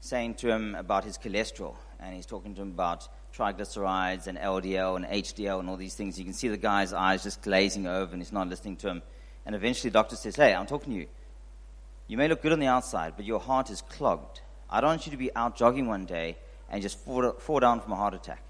saying 0.00 0.34
to 0.36 0.50
him 0.50 0.74
about 0.74 1.04
his 1.04 1.16
cholesterol, 1.16 1.74
and 1.98 2.14
he's 2.14 2.26
talking 2.26 2.54
to 2.54 2.62
him 2.62 2.68
about 2.68 3.08
triglycerides 3.34 4.26
and 4.26 4.38
LDL 4.38 4.96
and 4.96 5.04
HDL 5.06 5.60
and 5.60 5.68
all 5.68 5.76
these 5.76 5.94
things. 5.94 6.18
You 6.18 6.24
can 6.24 6.34
see 6.34 6.48
the 6.48 6.56
guy's 6.56 6.92
eyes 6.92 7.22
just 7.22 7.42
glazing 7.42 7.86
over, 7.86 8.12
and 8.12 8.20
he's 8.20 8.32
not 8.32 8.48
listening 8.48 8.76
to 8.76 8.88
him. 8.88 9.02
And 9.44 9.54
eventually, 9.54 9.90
the 9.90 9.94
doctor 9.94 10.16
says, 10.16 10.36
Hey, 10.36 10.54
I'm 10.54 10.66
talking 10.66 10.92
to 10.92 10.98
you. 10.98 11.06
You 12.08 12.16
may 12.16 12.28
look 12.28 12.42
good 12.42 12.52
on 12.52 12.60
the 12.60 12.66
outside, 12.66 13.14
but 13.16 13.24
your 13.24 13.40
heart 13.40 13.70
is 13.70 13.82
clogged. 13.82 14.40
I 14.68 14.80
don't 14.80 14.90
want 14.90 15.06
you 15.06 15.12
to 15.12 15.18
be 15.18 15.34
out 15.34 15.56
jogging 15.56 15.86
one 15.86 16.04
day 16.04 16.36
and 16.68 16.82
just 16.82 16.98
fall, 16.98 17.32
fall 17.32 17.60
down 17.60 17.80
from 17.80 17.92
a 17.92 17.96
heart 17.96 18.14
attack. 18.14 18.42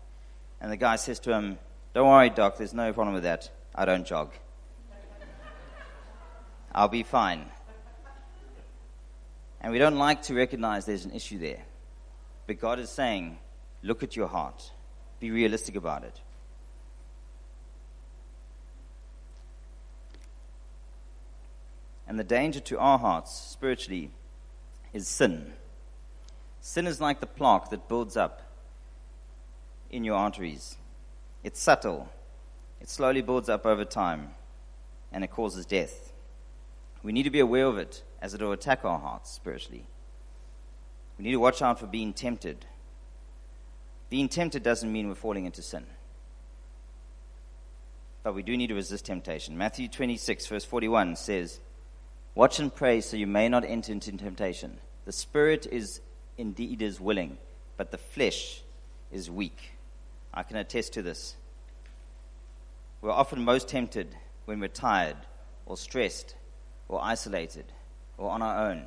And 0.61 0.72
the 0.72 0.76
guy 0.76 0.96
says 0.96 1.20
to 1.20 1.33
him, 1.33 1.59
Don't 1.94 2.09
worry, 2.09 2.31
doc, 2.31 2.59
there's 2.59 2.74
no 2.74 2.92
problem 2.92 3.14
with 3.14 3.24
that. 3.24 3.50
I 3.74 3.85
don't 3.85 4.07
jog. 4.07 4.33
I'll 6.76 6.88
be 6.88 7.02
fine. 7.02 7.46
And 9.62 9.72
we 9.72 9.78
don't 9.78 9.96
like 9.96 10.20
to 10.24 10.34
recognize 10.34 10.84
there's 10.84 11.06
an 11.06 11.12
issue 11.12 11.38
there. 11.38 11.62
But 12.46 12.60
God 12.60 12.78
is 12.78 12.90
saying, 12.90 13.38
look 13.82 14.02
at 14.02 14.14
your 14.14 14.28
heart, 14.28 14.70
be 15.18 15.30
realistic 15.30 15.74
about 15.74 16.04
it. 16.04 16.20
And 22.06 22.18
the 22.18 22.24
danger 22.24 22.60
to 22.60 22.78
our 22.78 22.98
hearts 22.98 23.32
spiritually 23.32 24.10
is 24.92 25.08
sin. 25.08 25.54
Sin 26.60 26.86
is 26.86 27.00
like 27.00 27.20
the 27.20 27.26
plaque 27.26 27.70
that 27.70 27.88
builds 27.88 28.18
up 28.18 28.42
in 29.90 30.04
your 30.04 30.16
arteries. 30.16 30.76
It's 31.42 31.58
subtle, 31.58 32.10
it 32.82 32.90
slowly 32.90 33.22
builds 33.22 33.48
up 33.48 33.64
over 33.64 33.84
time, 33.84 34.30
and 35.10 35.24
it 35.24 35.30
causes 35.30 35.64
death. 35.64 36.12
We 37.02 37.12
need 37.12 37.24
to 37.24 37.30
be 37.30 37.40
aware 37.40 37.66
of 37.66 37.78
it 37.78 38.02
as 38.20 38.35
it 38.35 38.40
will 38.40 38.52
attack 38.52 38.85
our 38.85 38.98
hearts 38.98 39.30
spiritually. 39.30 39.87
We 41.18 41.24
need 41.24 41.32
to 41.32 41.40
watch 41.40 41.62
out 41.62 41.80
for 41.80 41.87
being 41.87 42.12
tempted. 42.12 42.66
Being 44.11 44.28
tempted 44.28 44.62
doesn't 44.62 44.92
mean 44.92 45.09
we're 45.09 45.14
falling 45.14 45.46
into 45.46 45.62
sin. 45.62 45.87
But 48.22 48.35
we 48.35 48.42
do 48.42 48.56
need 48.56 48.68
to 48.68 48.74
resist 48.74 49.06
temptation. 49.06 49.56
Matthew 49.56 49.88
26, 49.88 50.46
verse 50.46 50.64
41 50.64 51.16
says, 51.16 51.61
Watch 52.35 52.59
and 52.59 52.74
pray 52.74 53.00
so 53.00 53.16
you 53.16 53.26
may 53.26 53.48
not 53.48 53.64
enter 53.64 53.92
into 53.92 54.11
temptation. 54.12 54.78
The 55.04 55.12
spirit 55.12 55.66
is 55.70 56.00
indeed 56.37 56.82
is 56.82 57.00
willing, 57.00 57.38
but 57.76 57.90
the 57.90 57.98
flesh 57.98 58.62
is 59.12 59.30
weak. 59.30 59.70
I 60.35 60.42
can 60.42 60.56
attest 60.56 60.92
to 60.94 61.02
this. 61.02 61.37
We're 63.00 63.11
often 63.11 63.44
most 63.44 63.68
tempted 63.68 64.14
when 64.44 64.61
we're 64.61 64.68
tired 64.68 65.16
or 65.64 65.76
stressed 65.76 66.35
or 66.88 67.03
isolated 67.03 67.64
or 68.18 68.31
on 68.31 68.42
our 68.42 68.70
own. 68.70 68.85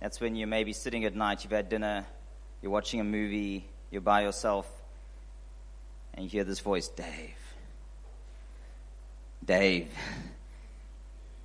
That's 0.00 0.20
when 0.20 0.36
you 0.36 0.46
may 0.46 0.64
be 0.64 0.72
sitting 0.72 1.04
at 1.04 1.14
night, 1.14 1.44
you've 1.44 1.52
had 1.52 1.68
dinner, 1.68 2.06
you're 2.62 2.72
watching 2.72 3.00
a 3.00 3.04
movie, 3.04 3.66
you're 3.90 4.00
by 4.00 4.22
yourself, 4.22 4.66
and 6.14 6.24
you 6.24 6.30
hear 6.30 6.44
this 6.44 6.60
voice, 6.60 6.88
Dave. 6.88 7.34
Dave. 9.44 9.88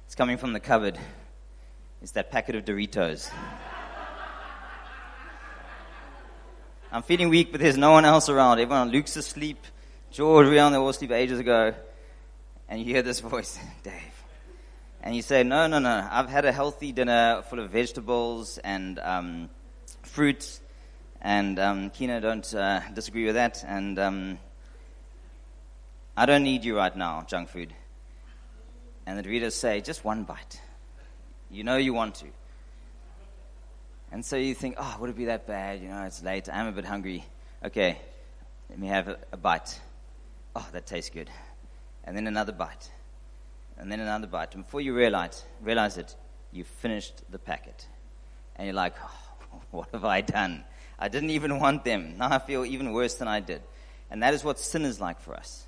It's 0.05 0.15
coming 0.15 0.37
from 0.37 0.53
the 0.53 0.59
cupboard. 0.59 0.97
It's 2.01 2.13
that 2.13 2.31
packet 2.31 2.55
of 2.55 2.65
Doritos. 2.65 3.31
I'm 6.91 7.03
feeling 7.03 7.29
weak, 7.29 7.51
but 7.51 7.61
there's 7.61 7.77
no 7.77 7.91
one 7.91 8.03
else 8.03 8.27
around. 8.27 8.59
Everyone, 8.59 8.89
Luke's 8.89 9.15
asleep. 9.15 9.65
George, 10.11 10.47
on, 10.57 10.73
they 10.73 10.77
all 10.77 10.91
sleep 10.91 11.11
ages 11.11 11.39
ago. 11.39 11.73
And 12.67 12.79
you 12.79 12.85
hear 12.85 13.01
this 13.01 13.21
voice, 13.21 13.57
Dave. 13.83 14.10
And 15.03 15.15
you 15.15 15.23
say, 15.23 15.41
no, 15.41 15.65
no, 15.65 15.79
no. 15.79 16.07
I've 16.11 16.29
had 16.29 16.45
a 16.45 16.51
healthy 16.51 16.91
dinner 16.91 17.41
full 17.49 17.59
of 17.59 17.71
vegetables 17.71 18.59
and 18.59 18.99
um, 18.99 19.49
fruits. 20.03 20.61
And 21.21 21.57
um, 21.57 21.89
Kina, 21.89 22.21
don't 22.21 22.53
uh, 22.53 22.81
disagree 22.93 23.25
with 23.25 23.33
that. 23.35 23.63
And 23.67 23.97
um, 23.97 24.39
I 26.15 26.27
don't 26.27 26.43
need 26.43 26.63
you 26.63 26.77
right 26.77 26.95
now, 26.95 27.25
junk 27.27 27.49
food. 27.49 27.73
And 29.07 29.17
the 29.17 29.23
Doritos 29.23 29.53
say, 29.53 29.81
just 29.81 30.05
one 30.05 30.23
bite. 30.23 30.61
You 31.49 31.63
know 31.63 31.77
you 31.77 31.93
want 31.93 32.15
to. 32.15 32.27
And 34.11 34.23
so 34.23 34.35
you 34.35 34.53
think, 34.53 34.75
oh, 34.77 34.97
would 34.99 35.09
it 35.09 35.15
be 35.15 35.25
that 35.25 35.47
bad? 35.47 35.81
You 35.81 35.89
know, 35.89 36.03
it's 36.03 36.21
late. 36.21 36.47
I'm 36.47 36.67
a 36.67 36.71
bit 36.71 36.85
hungry. 36.85 37.25
Okay, 37.65 37.97
let 38.69 38.77
me 38.77 38.87
have 38.87 39.07
a, 39.07 39.17
a 39.31 39.37
bite. 39.37 39.79
Oh, 40.55 40.67
that 40.73 40.85
tastes 40.85 41.09
good. 41.09 41.29
And 42.03 42.15
then 42.15 42.27
another 42.27 42.51
bite. 42.51 42.91
And 43.77 43.91
then 43.91 43.99
another 43.99 44.27
bite. 44.27 44.55
And 44.55 44.63
before 44.63 44.81
you 44.81 44.93
realize, 44.93 45.43
realize 45.61 45.97
it, 45.97 46.15
you've 46.51 46.67
finished 46.67 47.23
the 47.29 47.39
packet. 47.39 47.87
And 48.55 48.67
you're 48.67 48.75
like, 48.75 48.93
oh, 49.03 49.61
what 49.71 49.89
have 49.91 50.05
I 50.05 50.21
done? 50.21 50.63
I 50.99 51.07
didn't 51.07 51.31
even 51.31 51.59
want 51.59 51.83
them. 51.83 52.17
Now 52.17 52.29
I 52.31 52.39
feel 52.39 52.65
even 52.65 52.93
worse 52.93 53.15
than 53.15 53.27
I 53.27 53.39
did. 53.39 53.61
And 54.11 54.21
that 54.23 54.33
is 54.33 54.43
what 54.43 54.59
sin 54.59 54.83
is 54.83 54.99
like 54.99 55.19
for 55.19 55.33
us. 55.33 55.65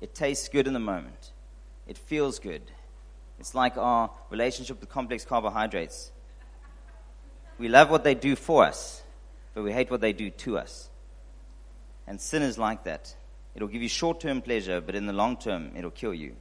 It 0.00 0.14
tastes 0.14 0.48
good 0.48 0.66
in 0.66 0.72
the 0.72 0.80
moment. 0.80 1.32
It 1.86 1.98
feels 1.98 2.38
good. 2.38 2.62
It's 3.38 3.54
like 3.54 3.76
our 3.76 4.10
relationship 4.30 4.80
with 4.80 4.88
complex 4.88 5.24
carbohydrates. 5.24 6.10
We 7.58 7.68
love 7.68 7.90
what 7.90 8.02
they 8.02 8.14
do 8.14 8.34
for 8.34 8.64
us, 8.64 9.02
but 9.54 9.62
we 9.62 9.72
hate 9.72 9.90
what 9.90 10.00
they 10.00 10.12
do 10.12 10.30
to 10.30 10.58
us. 10.58 10.88
And 12.06 12.20
sin 12.20 12.42
is 12.42 12.58
like 12.58 12.84
that. 12.84 13.14
It'll 13.54 13.68
give 13.68 13.82
you 13.82 13.88
short 13.88 14.20
term 14.20 14.42
pleasure, 14.42 14.80
but 14.80 14.94
in 14.94 15.06
the 15.06 15.12
long 15.12 15.36
term, 15.36 15.72
it'll 15.76 15.90
kill 15.90 16.14
you. 16.14 16.36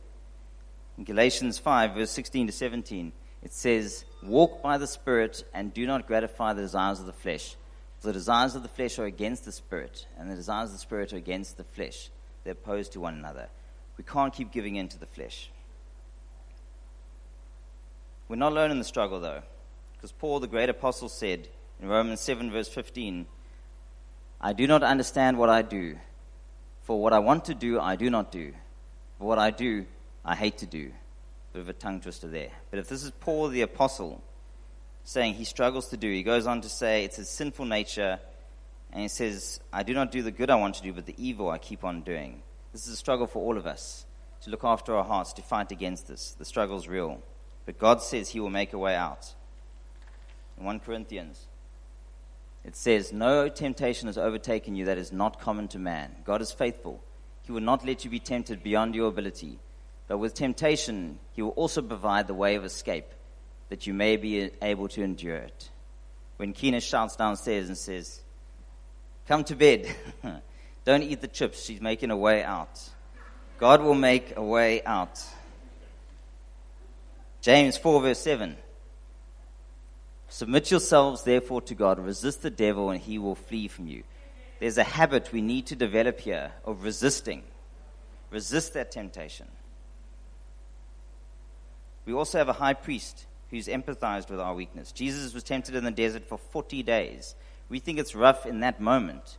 In 0.97 1.03
Galatians 1.03 1.57
5, 1.57 1.95
verse 1.95 2.11
16 2.11 2.47
to 2.47 2.53
17, 2.53 3.11
it 3.43 3.53
says, 3.53 4.05
Walk 4.23 4.61
by 4.61 4.77
the 4.77 4.87
Spirit 4.87 5.43
and 5.53 5.73
do 5.73 5.87
not 5.87 6.07
gratify 6.07 6.53
the 6.53 6.61
desires 6.61 6.99
of 6.99 7.05
the 7.05 7.13
flesh. 7.13 7.55
For 7.99 8.07
the 8.07 8.13
desires 8.13 8.55
of 8.55 8.63
the 8.63 8.69
flesh 8.69 8.99
are 8.99 9.05
against 9.05 9.45
the 9.45 9.51
Spirit, 9.51 10.07
and 10.17 10.29
the 10.29 10.35
desires 10.35 10.69
of 10.69 10.73
the 10.73 10.81
Spirit 10.81 11.13
are 11.13 11.17
against 11.17 11.57
the 11.57 11.63
flesh. 11.63 12.09
They're 12.43 12.53
opposed 12.53 12.93
to 12.93 12.99
one 12.99 13.15
another. 13.15 13.47
We 13.97 14.03
can't 14.03 14.33
keep 14.33 14.51
giving 14.51 14.75
in 14.75 14.87
to 14.89 14.99
the 14.99 15.05
flesh. 15.05 15.51
We're 18.27 18.37
not 18.37 18.51
alone 18.51 18.71
in 18.71 18.79
the 18.79 18.83
struggle, 18.83 19.19
though. 19.19 19.43
Because 19.93 20.11
Paul, 20.11 20.39
the 20.39 20.47
great 20.47 20.69
apostle, 20.69 21.09
said 21.09 21.47
in 21.81 21.87
Romans 21.87 22.21
7, 22.21 22.49
verse 22.49 22.67
15, 22.67 23.27
I 24.39 24.53
do 24.53 24.65
not 24.65 24.81
understand 24.81 25.37
what 25.37 25.49
I 25.49 25.61
do. 25.61 25.97
For 26.83 26.99
what 26.99 27.13
I 27.13 27.19
want 27.19 27.45
to 27.45 27.53
do, 27.53 27.79
I 27.79 27.95
do 27.95 28.09
not 28.09 28.31
do. 28.31 28.53
but 29.19 29.25
what 29.25 29.37
I 29.37 29.51
do, 29.51 29.85
I 30.23 30.35
hate 30.35 30.57
to 30.59 30.65
do. 30.65 30.91
Bit 31.53 31.61
of 31.61 31.69
a 31.69 31.73
tongue 31.73 31.99
twister 31.99 32.27
there. 32.27 32.51
But 32.69 32.79
if 32.79 32.87
this 32.87 33.03
is 33.03 33.11
Paul, 33.11 33.49
the 33.49 33.61
apostle, 33.61 34.21
saying 35.03 35.33
he 35.33 35.43
struggles 35.43 35.89
to 35.89 35.97
do, 35.97 36.11
he 36.11 36.23
goes 36.23 36.47
on 36.47 36.61
to 36.61 36.69
say 36.69 37.03
it's 37.03 37.17
his 37.17 37.29
sinful 37.29 37.65
nature, 37.65 38.19
and 38.91 39.01
he 39.01 39.07
says, 39.07 39.59
I 39.73 39.83
do 39.83 39.93
not 39.93 40.11
do 40.11 40.21
the 40.21 40.31
good 40.31 40.49
I 40.49 40.55
want 40.55 40.75
to 40.75 40.83
do, 40.83 40.93
but 40.93 41.05
the 41.05 41.15
evil 41.17 41.49
I 41.49 41.57
keep 41.57 41.83
on 41.83 42.01
doing. 42.01 42.41
This 42.71 42.87
is 42.87 42.93
a 42.93 42.97
struggle 42.97 43.27
for 43.27 43.39
all 43.39 43.57
of 43.57 43.65
us 43.65 44.05
to 44.41 44.49
look 44.49 44.63
after 44.63 44.95
our 44.95 45.03
hearts, 45.03 45.33
to 45.33 45.41
fight 45.41 45.71
against 45.71 46.07
this. 46.07 46.31
The 46.37 46.45
struggle 46.45 46.77
is 46.77 46.87
real. 46.87 47.21
But 47.65 47.77
God 47.77 48.01
says 48.01 48.29
he 48.29 48.39
will 48.39 48.49
make 48.49 48.73
a 48.73 48.77
way 48.77 48.95
out. 48.95 49.33
In 50.57 50.65
1 50.65 50.79
Corinthians. 50.79 51.47
It 52.63 52.75
says, 52.75 53.13
No 53.13 53.49
temptation 53.49 54.07
has 54.07 54.17
overtaken 54.17 54.75
you 54.75 54.85
that 54.85 54.97
is 54.97 55.11
not 55.11 55.39
common 55.39 55.67
to 55.69 55.79
man. 55.79 56.15
God 56.25 56.41
is 56.41 56.51
faithful. 56.51 57.03
He 57.43 57.51
will 57.51 57.61
not 57.61 57.85
let 57.85 58.03
you 58.03 58.11
be 58.11 58.19
tempted 58.19 58.63
beyond 58.63 58.95
your 58.95 59.07
ability. 59.07 59.59
But 60.11 60.17
with 60.17 60.33
temptation, 60.33 61.19
He 61.31 61.41
will 61.41 61.51
also 61.51 61.81
provide 61.81 62.27
the 62.27 62.33
way 62.33 62.55
of 62.55 62.65
escape 62.65 63.05
that 63.69 63.87
you 63.87 63.93
may 63.93 64.17
be 64.17 64.51
able 64.61 64.89
to 64.89 65.01
endure 65.01 65.37
it. 65.37 65.69
When 66.35 66.51
Kina 66.51 66.81
shouts 66.81 67.15
downstairs 67.15 67.69
and 67.69 67.77
says, 67.77 68.19
Come 69.25 69.45
to 69.45 69.55
bed. 69.55 69.87
Don't 70.83 71.03
eat 71.03 71.21
the 71.21 71.29
chips. 71.29 71.63
She's 71.63 71.79
making 71.79 72.11
a 72.11 72.17
way 72.17 72.43
out. 72.43 72.77
God 73.57 73.81
will 73.81 73.95
make 73.95 74.35
a 74.35 74.43
way 74.43 74.83
out. 74.83 75.17
James 77.39 77.77
4, 77.77 78.01
verse 78.01 78.19
7. 78.19 78.57
Submit 80.27 80.71
yourselves, 80.71 81.23
therefore, 81.23 81.61
to 81.61 81.73
God. 81.73 81.99
Resist 81.99 82.41
the 82.41 82.49
devil, 82.49 82.89
and 82.89 82.99
he 82.99 83.17
will 83.17 83.35
flee 83.35 83.69
from 83.69 83.87
you. 83.87 84.03
There's 84.59 84.77
a 84.77 84.83
habit 84.83 85.31
we 85.31 85.41
need 85.41 85.67
to 85.67 85.77
develop 85.77 86.19
here 86.19 86.51
of 86.65 86.83
resisting. 86.83 87.43
Resist 88.29 88.73
that 88.73 88.91
temptation. 88.91 89.47
We 92.05 92.13
also 92.13 92.37
have 92.37 92.49
a 92.49 92.53
high 92.53 92.73
priest 92.73 93.25
who's 93.49 93.67
empathized 93.67 94.29
with 94.29 94.39
our 94.39 94.53
weakness. 94.53 94.91
Jesus 94.91 95.33
was 95.33 95.43
tempted 95.43 95.75
in 95.75 95.83
the 95.83 95.91
desert 95.91 96.25
for 96.25 96.37
40 96.37 96.83
days. 96.83 97.35
We 97.69 97.79
think 97.79 97.99
it's 97.99 98.15
rough 98.15 98.45
in 98.45 98.61
that 98.61 98.81
moment. 98.81 99.37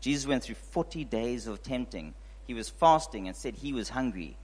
Jesus 0.00 0.26
went 0.26 0.42
through 0.42 0.56
40 0.56 1.04
days 1.04 1.46
of 1.46 1.62
tempting. 1.62 2.14
He 2.46 2.54
was 2.54 2.68
fasting 2.68 3.28
and 3.28 3.36
said 3.36 3.54
he 3.54 3.72
was 3.72 3.90
hungry. 3.90 4.36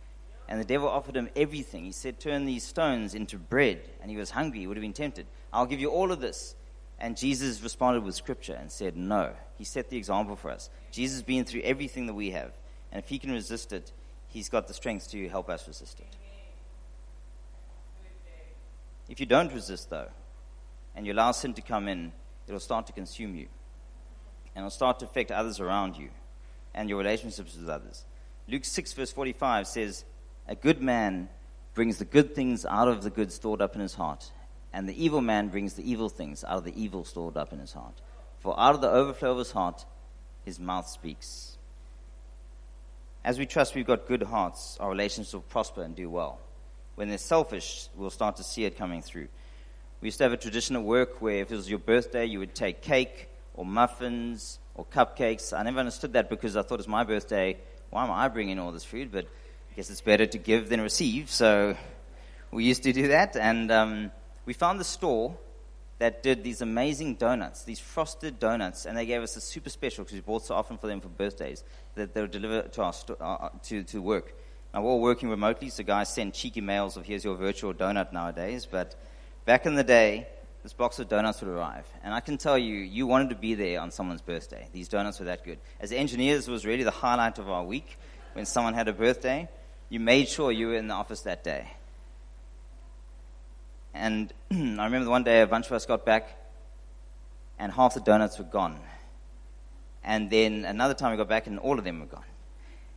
And 0.48 0.60
the 0.60 0.64
devil 0.64 0.88
offered 0.88 1.16
him 1.16 1.28
everything. 1.34 1.84
He 1.84 1.92
said, 1.92 2.20
Turn 2.20 2.44
these 2.44 2.62
stones 2.62 3.14
into 3.14 3.36
bread. 3.36 3.80
And 4.00 4.10
he 4.10 4.16
was 4.16 4.30
hungry. 4.30 4.60
He 4.60 4.66
would 4.66 4.76
have 4.76 4.82
been 4.82 4.92
tempted. 4.92 5.26
I'll 5.52 5.66
give 5.66 5.80
you 5.80 5.90
all 5.90 6.12
of 6.12 6.20
this. 6.20 6.54
And 6.98 7.16
Jesus 7.16 7.62
responded 7.62 8.04
with 8.04 8.14
scripture 8.14 8.56
and 8.58 8.70
said, 8.70 8.96
No. 8.96 9.32
He 9.58 9.64
set 9.64 9.90
the 9.90 9.96
example 9.96 10.36
for 10.36 10.50
us. 10.50 10.70
Jesus 10.92 11.16
has 11.16 11.22
been 11.22 11.44
through 11.44 11.62
everything 11.62 12.06
that 12.06 12.14
we 12.14 12.30
have. 12.30 12.52
And 12.92 13.02
if 13.02 13.08
he 13.08 13.18
can 13.18 13.32
resist 13.32 13.72
it, 13.72 13.92
he's 14.28 14.48
got 14.48 14.68
the 14.68 14.74
strength 14.74 15.10
to 15.10 15.28
help 15.28 15.48
us 15.48 15.66
resist 15.66 15.98
it. 16.00 16.16
If 19.08 19.20
you 19.20 19.26
don't 19.26 19.52
resist, 19.52 19.90
though, 19.90 20.08
and 20.94 21.06
you 21.06 21.12
allow 21.12 21.32
sin 21.32 21.54
to 21.54 21.62
come 21.62 21.88
in, 21.88 22.12
it'll 22.46 22.60
start 22.60 22.86
to 22.86 22.92
consume 22.92 23.34
you. 23.34 23.46
And 24.54 24.62
it'll 24.62 24.70
start 24.70 24.98
to 25.00 25.04
affect 25.04 25.30
others 25.30 25.60
around 25.60 25.96
you 25.96 26.08
and 26.74 26.88
your 26.88 26.98
relationships 26.98 27.56
with 27.56 27.68
others. 27.68 28.04
Luke 28.48 28.64
6, 28.64 28.92
verse 28.94 29.12
45 29.12 29.66
says, 29.66 30.04
a 30.48 30.54
good 30.54 30.80
man 30.80 31.28
brings 31.74 31.98
the 31.98 32.04
good 32.04 32.34
things 32.34 32.64
out 32.64 32.88
of 32.88 33.02
the 33.02 33.10
good 33.10 33.32
stored 33.32 33.60
up 33.60 33.74
in 33.74 33.80
his 33.80 33.94
heart, 33.94 34.30
and 34.72 34.88
the 34.88 35.04
evil 35.04 35.20
man 35.20 35.48
brings 35.48 35.74
the 35.74 35.88
evil 35.88 36.08
things 36.08 36.44
out 36.44 36.58
of 36.58 36.64
the 36.64 36.80
evil 36.80 37.04
stored 37.04 37.36
up 37.36 37.52
in 37.52 37.58
his 37.58 37.72
heart. 37.72 37.94
For 38.38 38.58
out 38.58 38.74
of 38.74 38.80
the 38.80 38.90
overflow 38.90 39.32
of 39.32 39.38
his 39.38 39.50
heart, 39.50 39.84
his 40.44 40.60
mouth 40.60 40.88
speaks. 40.88 41.58
As 43.24 43.38
we 43.38 43.46
trust 43.46 43.74
we've 43.74 43.86
got 43.86 44.06
good 44.06 44.22
hearts, 44.22 44.76
our 44.78 44.88
relationships 44.88 45.34
will 45.34 45.40
prosper 45.40 45.82
and 45.82 45.96
do 45.96 46.08
well. 46.08 46.38
When 46.96 47.08
they're 47.08 47.18
selfish, 47.18 47.88
we'll 47.94 48.10
start 48.10 48.36
to 48.36 48.42
see 48.42 48.64
it 48.64 48.76
coming 48.76 49.02
through. 49.02 49.28
We 50.00 50.08
used 50.08 50.18
to 50.18 50.24
have 50.24 50.32
a 50.32 50.36
tradition 50.36 50.76
at 50.76 50.82
work 50.82 51.22
where 51.22 51.36
if 51.36 51.52
it 51.52 51.56
was 51.56 51.70
your 51.70 51.78
birthday, 51.78 52.24
you 52.24 52.38
would 52.38 52.54
take 52.54 52.82
cake 52.82 53.28
or 53.54 53.64
muffins 53.64 54.58
or 54.74 54.84
cupcakes. 54.84 55.56
I 55.56 55.62
never 55.62 55.78
understood 55.78 56.14
that 56.14 56.28
because 56.28 56.56
I 56.56 56.62
thought 56.62 56.80
it's 56.80 56.88
my 56.88 57.04
birthday. 57.04 57.58
Why 57.90 58.04
am 58.04 58.10
I 58.10 58.28
bringing 58.28 58.58
all 58.58 58.72
this 58.72 58.84
food? 58.84 59.12
But 59.12 59.26
I 59.70 59.76
guess 59.76 59.90
it's 59.90 60.00
better 60.00 60.26
to 60.26 60.38
give 60.38 60.68
than 60.70 60.80
receive. 60.80 61.30
So 61.30 61.76
we 62.50 62.64
used 62.64 62.82
to 62.84 62.92
do 62.92 63.08
that. 63.08 63.36
And 63.36 63.70
um, 63.70 64.10
we 64.46 64.54
found 64.54 64.80
the 64.80 64.84
store 64.84 65.36
that 65.98 66.22
did 66.22 66.44
these 66.44 66.60
amazing 66.60 67.14
donuts, 67.14 67.64
these 67.64 67.78
frosted 67.78 68.38
donuts, 68.38 68.86
and 68.86 68.96
they 68.96 69.06
gave 69.06 69.22
us 69.22 69.36
a 69.36 69.40
super 69.40 69.70
special 69.70 70.04
because 70.04 70.14
we 70.14 70.20
bought 70.20 70.44
so 70.44 70.54
often 70.54 70.76
for 70.76 70.86
them 70.86 71.00
for 71.00 71.08
birthdays 71.08 71.64
that 71.94 72.12
they 72.12 72.20
would 72.20 72.30
deliver 72.30 72.62
to 72.62 72.82
our 72.82 72.92
sto- 72.92 73.16
uh, 73.20 73.24
uh, 73.24 73.48
to, 73.64 73.82
to 73.82 74.00
work. 74.00 74.34
Now 74.76 74.82
we're 74.82 74.90
all 74.90 75.00
working 75.00 75.30
remotely, 75.30 75.70
so 75.70 75.82
guys 75.82 76.12
send 76.12 76.34
cheeky 76.34 76.60
mails 76.60 76.98
of 76.98 77.06
here's 77.06 77.24
your 77.24 77.34
virtual 77.34 77.72
donut 77.72 78.12
nowadays. 78.12 78.68
But 78.70 78.94
back 79.46 79.64
in 79.64 79.74
the 79.74 79.82
day, 79.82 80.28
this 80.62 80.74
box 80.74 80.98
of 80.98 81.08
donuts 81.08 81.40
would 81.40 81.48
arrive, 81.48 81.86
and 82.04 82.12
I 82.12 82.20
can 82.20 82.36
tell 82.36 82.58
you, 82.58 82.74
you 82.74 83.06
wanted 83.06 83.30
to 83.30 83.36
be 83.36 83.54
there 83.54 83.80
on 83.80 83.90
someone's 83.90 84.20
birthday. 84.20 84.68
These 84.74 84.88
donuts 84.88 85.18
were 85.18 85.24
that 85.24 85.46
good. 85.46 85.58
As 85.80 85.92
engineers, 85.92 86.46
it 86.46 86.50
was 86.50 86.66
really 86.66 86.82
the 86.82 86.90
highlight 86.90 87.38
of 87.38 87.48
our 87.48 87.64
week 87.64 87.96
when 88.34 88.44
someone 88.44 88.74
had 88.74 88.86
a 88.86 88.92
birthday 88.92 89.48
you 89.88 89.98
made 89.98 90.28
sure 90.28 90.52
you 90.52 90.68
were 90.68 90.74
in 90.74 90.88
the 90.88 90.94
office 90.94 91.22
that 91.22 91.42
day. 91.42 91.70
And 93.94 94.30
I 94.50 94.84
remember 94.84 95.08
one 95.08 95.24
day 95.24 95.40
a 95.40 95.46
bunch 95.46 95.66
of 95.66 95.72
us 95.72 95.86
got 95.86 96.04
back 96.04 96.36
and 97.58 97.72
half 97.72 97.94
the 97.94 98.00
donuts 98.00 98.38
were 98.38 98.44
gone. 98.44 98.78
And 100.04 100.28
then 100.28 100.64
another 100.64 100.94
time 100.94 101.12
we 101.12 101.16
got 101.16 101.28
back 101.28 101.46
and 101.46 101.58
all 101.58 101.78
of 101.78 101.84
them 101.84 102.00
were 102.00 102.06
gone. 102.06 102.24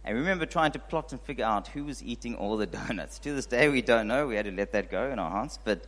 And 0.06 0.18
remember 0.18 0.46
trying 0.46 0.72
to 0.72 0.80
plot 0.80 1.12
and 1.12 1.22
figure 1.22 1.46
out 1.46 1.68
who 1.68 1.86
was 1.86 2.02
eating 2.04 2.36
all 2.36 2.58
the 2.58 2.66
donuts. 2.80 3.20
To 3.20 3.34
this 3.34 3.46
day, 3.46 3.70
we 3.70 3.82
don't 3.82 4.08
know. 4.08 4.28
We 4.28 4.36
had 4.36 4.46
to 4.46 4.52
let 4.52 4.72
that 4.72 4.90
go 4.90 5.10
in 5.12 5.20
our 5.20 5.30
hearts. 5.30 5.60
But 5.64 5.84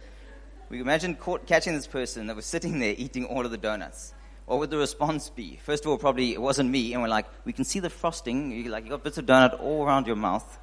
we 0.69 0.79
imagine 0.79 1.15
caught, 1.15 1.45
catching 1.45 1.73
this 1.73 1.87
person 1.87 2.27
that 2.27 2.35
was 2.35 2.45
sitting 2.45 2.79
there 2.79 2.95
eating 2.97 3.25
all 3.25 3.45
of 3.45 3.51
the 3.51 3.57
donuts. 3.57 4.13
what 4.45 4.59
would 4.59 4.69
the 4.69 4.77
response 4.77 5.29
be? 5.29 5.59
First 5.63 5.83
of 5.85 5.91
all, 5.91 5.97
probably 5.97 6.33
it 6.33 6.41
wasn't 6.41 6.69
me, 6.69 6.93
and 6.93 7.01
we're 7.01 7.09
like, 7.09 7.25
we 7.45 7.53
can 7.53 7.65
see 7.65 7.79
the 7.79 7.89
frosting. 7.89 8.51
You, 8.51 8.69
like 8.69 8.85
you 8.85 8.91
got 8.91 9.03
bits 9.03 9.17
of 9.17 9.25
donut 9.25 9.61
all 9.61 9.85
around 9.85 10.07
your 10.07 10.15
mouth. 10.15 10.59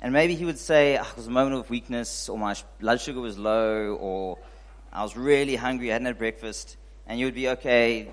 And 0.00 0.12
maybe 0.12 0.34
he 0.34 0.44
would 0.44 0.58
say, 0.58 0.96
oh, 0.96 1.02
it 1.02 1.16
was 1.16 1.26
a 1.26 1.30
moment 1.30 1.56
of 1.56 1.70
weakness, 1.70 2.28
or 2.28 2.38
my 2.38 2.56
blood 2.80 3.00
sugar 3.00 3.20
was 3.20 3.38
low, 3.38 3.94
or 4.00 4.38
I 4.92 5.02
was 5.02 5.16
really 5.16 5.56
hungry, 5.56 5.90
I 5.90 5.92
hadn't 5.92 6.06
had 6.06 6.18
breakfast. 6.18 6.76
And 7.06 7.20
you 7.20 7.26
would 7.26 7.34
be, 7.34 7.50
okay, 7.50 8.08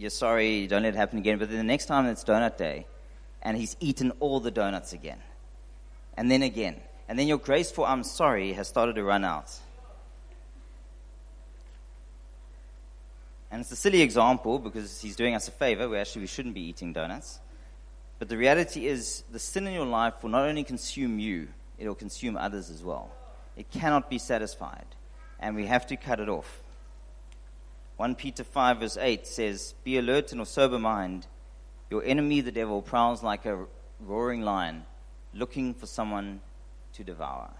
you're 0.00 0.08
sorry, 0.08 0.66
don't 0.66 0.82
let 0.82 0.94
it 0.94 0.96
happen 0.96 1.18
again. 1.18 1.38
But 1.38 1.50
then 1.50 1.58
the 1.58 1.64
next 1.64 1.84
time 1.84 2.06
it's 2.06 2.24
donut 2.24 2.56
day, 2.56 2.86
and 3.42 3.56
he's 3.56 3.76
eaten 3.80 4.12
all 4.20 4.40
the 4.40 4.50
donuts 4.50 4.94
again. 4.94 5.18
And 6.16 6.30
then 6.30 6.42
again. 6.42 6.76
And 7.06 7.18
then 7.18 7.28
your 7.28 7.38
grace 7.38 7.70
for 7.70 7.86
I'm 7.86 8.02
sorry 8.02 8.54
has 8.54 8.66
started 8.66 8.94
to 8.94 9.04
run 9.04 9.24
out. 9.24 9.52
And 13.50 13.60
it's 13.60 13.72
a 13.72 13.76
silly 13.76 14.00
example 14.00 14.58
because 14.58 15.00
he's 15.00 15.16
doing 15.16 15.34
us 15.34 15.48
a 15.48 15.50
favor. 15.50 15.88
We 15.88 15.98
actually 15.98 16.22
we 16.22 16.28
shouldn't 16.28 16.54
be 16.54 16.62
eating 16.62 16.92
donuts. 16.94 17.40
But 18.18 18.28
the 18.28 18.38
reality 18.38 18.86
is 18.86 19.22
the 19.30 19.38
sin 19.38 19.66
in 19.66 19.74
your 19.74 19.86
life 19.86 20.22
will 20.22 20.30
not 20.30 20.48
only 20.48 20.64
consume 20.64 21.18
you, 21.18 21.48
it 21.78 21.86
will 21.86 21.94
consume 21.94 22.36
others 22.36 22.70
as 22.70 22.82
well. 22.82 23.10
It 23.56 23.70
cannot 23.70 24.08
be 24.08 24.18
satisfied. 24.18 24.86
And 25.40 25.56
we 25.56 25.66
have 25.66 25.86
to 25.88 25.96
cut 25.96 26.20
it 26.20 26.28
off. 26.28 26.59
1 28.00 28.14
Peter 28.14 28.42
5 28.42 28.78
verse 28.78 28.96
8 28.96 29.26
says, 29.26 29.74
Be 29.84 29.98
alert 29.98 30.32
and 30.32 30.40
of 30.40 30.48
sober 30.48 30.78
mind. 30.78 31.26
Your 31.90 32.02
enemy, 32.02 32.40
the 32.40 32.50
devil, 32.50 32.80
prowls 32.80 33.22
like 33.22 33.44
a 33.44 33.66
roaring 34.00 34.40
lion, 34.40 34.86
looking 35.34 35.74
for 35.74 35.84
someone 35.84 36.40
to 36.94 37.04
devour. 37.04 37.50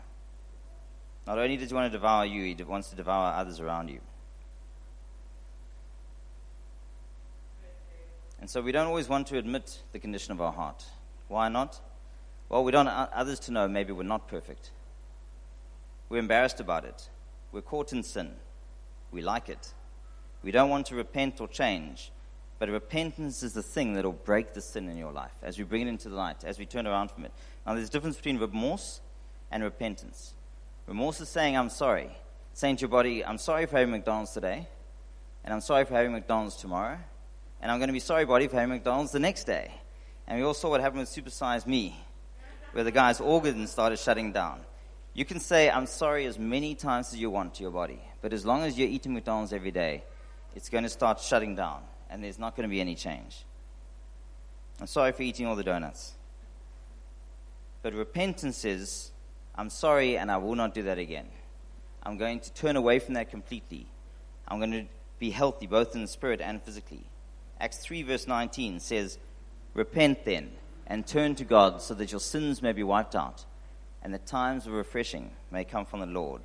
Not 1.27 1.39
only 1.39 1.59
does 1.59 1.69
he 1.69 1.75
want 1.75 1.93
to 1.93 1.99
devour 1.99 2.25
you, 2.25 2.43
he 2.43 2.55
wants 2.63 2.89
to 2.89 2.97
devour 2.97 3.35
others 3.35 3.61
around 3.61 3.91
you. 3.91 4.01
And 8.41 8.49
so 8.49 8.63
we 8.63 8.73
don't 8.73 8.87
always 8.87 9.11
want 9.11 9.27
to 9.27 9.37
admit 9.37 9.83
the 9.93 9.99
condition 9.99 10.33
of 10.33 10.41
our 10.41 10.53
heart. 10.53 10.87
Why 11.29 11.51
not? 11.51 11.79
Well, 12.49 12.65
we 12.65 12.73
don't 12.73 12.87
want 12.87 13.13
others 13.13 13.41
to 13.41 13.53
know 13.53 13.69
maybe 13.69 13.93
we're 13.93 14.05
not 14.05 14.27
perfect. 14.27 14.71
We're 16.09 16.17
embarrassed 16.17 16.61
about 16.61 16.87
it. 16.87 17.11
We're 17.53 17.61
caught 17.61 17.93
in 17.93 18.03
sin. 18.03 18.37
We 19.13 19.21
like 19.21 19.51
it. 19.51 19.75
We 20.43 20.51
don't 20.51 20.71
want 20.71 20.87
to 20.87 20.95
repent 20.95 21.41
or 21.41 21.49
change. 21.49 22.11
But 22.59 22.69
repentance 22.69 23.43
is 23.43 23.55
the 23.55 23.63
thing 23.63 23.95
that 23.95 24.05
will 24.05 24.13
break 24.13 24.53
the 24.53 24.61
sin 24.61 24.89
in 24.89 24.99
your 24.99 25.13
life 25.13 25.33
as 25.43 25.57
we 25.57 25.65
bring 25.65 25.83
it 25.83 25.89
into 25.89 26.11
the 26.11 26.15
light, 26.15 26.45
as 26.45 26.59
we 26.59 26.67
turn 26.67 26.87
around 26.87 27.11
from 27.11 27.25
it. 27.25 27.33
Now, 27.67 27.75
there's 27.75 27.89
a 27.89 27.93
difference 27.93 28.17
between 28.17 28.39
remorse 28.39 29.01
and 29.51 29.63
repentance. 29.63 30.35
Remorse 30.87 31.21
is 31.21 31.31
saying, 31.31 31.57
I'm 31.57 31.71
sorry. 31.71 32.11
Saying 32.53 32.77
to 32.77 32.81
your 32.83 32.91
body, 32.91 33.25
I'm 33.25 33.39
sorry 33.39 33.65
for 33.65 33.79
having 33.79 33.93
McDonald's 33.93 34.33
today, 34.33 34.69
and 35.45 35.55
I'm 35.55 35.63
sorry 35.63 35.85
for 35.87 35.95
having 35.95 36.13
McDonald's 36.13 36.57
tomorrow, 36.57 36.99
and 37.63 37.71
I'm 37.71 37.79
going 37.79 37.89
to 37.89 37.95
be 37.95 38.01
sorry, 38.01 38.27
body, 38.27 38.49
for 38.49 38.57
having 38.57 38.71
McDonald's 38.71 39.13
the 39.13 39.21
next 39.21 39.45
day. 39.45 39.73
And 40.27 40.39
we 40.39 40.45
all 40.45 40.53
saw 40.53 40.69
what 40.69 40.81
happened 40.81 41.01
with 41.01 41.09
Supersize 41.09 41.67
Me, 41.67 41.97
where 42.73 42.85
the 42.85 42.91
guy's 42.91 43.21
organs 43.21 43.71
started 43.71 43.99
shutting 43.99 44.33
down. 44.33 44.61
You 45.15 45.25
can 45.25 45.41
say, 45.41 45.71
I'm 45.71 45.87
sorry 45.87 46.27
as 46.27 46.39
many 46.39 46.75
times 46.75 47.13
as 47.13 47.19
you 47.19 47.31
want 47.31 47.55
to 47.55 47.63
your 47.63 47.71
body, 47.71 48.03
but 48.21 48.33
as 48.33 48.45
long 48.45 48.65
as 48.65 48.79
you're 48.79 48.89
eating 48.89 49.15
McDonald's 49.15 49.53
every 49.53 49.71
day, 49.71 50.05
it's 50.55 50.69
going 50.69 50.85
to 50.85 50.91
start 50.91 51.21
shutting 51.21 51.55
down, 51.55 51.83
and 52.09 52.23
there's 52.23 52.39
not 52.39 52.57
going 52.57 52.69
to 52.69 52.71
be 52.71 52.81
any 52.81 52.95
change. 52.95 53.45
I'm 54.81 54.87
sorry 54.87 55.13
for 55.13 55.23
eating 55.23 55.47
all 55.47 55.57
the 55.57 55.63
donuts. 55.63 56.15
But 57.83 57.95
repentance 57.95 58.65
is, 58.65 59.11
I'm 59.55 59.71
sorry 59.71 60.17
and 60.17 60.31
I 60.31 60.39
will 60.39 60.55
not 60.55 60.75
do 60.75 60.83
that 60.85 60.99
again. 60.99 61.27
I'm 62.03 62.17
going 62.17 62.41
to 62.41 62.53
turn 62.53 62.77
away 62.77 62.99
from 62.99 63.15
that 63.15 63.31
completely. 63.31 63.87
I'm 64.49 64.59
going 64.59 64.73
to 64.73 64.87
be 65.19 65.31
healthy 65.31 65.67
both 65.67 65.95
in 65.95 66.03
the 66.03 66.09
spirit 66.09 66.41
and 66.41 66.63
physically. 66.63 67.05
Acts 67.61 67.79
3, 67.79 68.03
verse 68.03 68.27
19 68.27 68.81
says, 68.81 69.19
Repent 69.75 70.25
then 70.25 70.51
and 70.87 71.07
turn 71.07 71.35
to 71.37 71.45
God 71.45 71.83
so 71.83 71.95
that 71.95 72.11
your 72.11 72.21
sins 72.21 72.63
may 72.63 72.73
be 72.73 72.83
wiped 72.83 73.15
out 73.15 73.45
and 74.03 74.15
the 74.15 74.19
times 74.19 74.67
of 74.67 74.73
refreshing 74.73 75.31
may 75.51 75.65
come 75.65 75.85
from 75.85 76.01
the 76.01 76.07
Lord. 76.07 76.43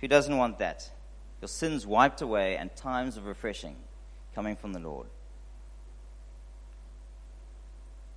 Who 0.00 0.08
doesn't 0.08 0.36
want 0.36 0.58
that? 0.58 0.90
Your 1.40 1.48
sins 1.48 1.86
wiped 1.86 2.22
away 2.22 2.56
and 2.56 2.74
times 2.74 3.16
of 3.16 3.26
refreshing 3.26 3.76
coming 4.34 4.56
from 4.56 4.72
the 4.72 4.80
Lord. 4.80 5.06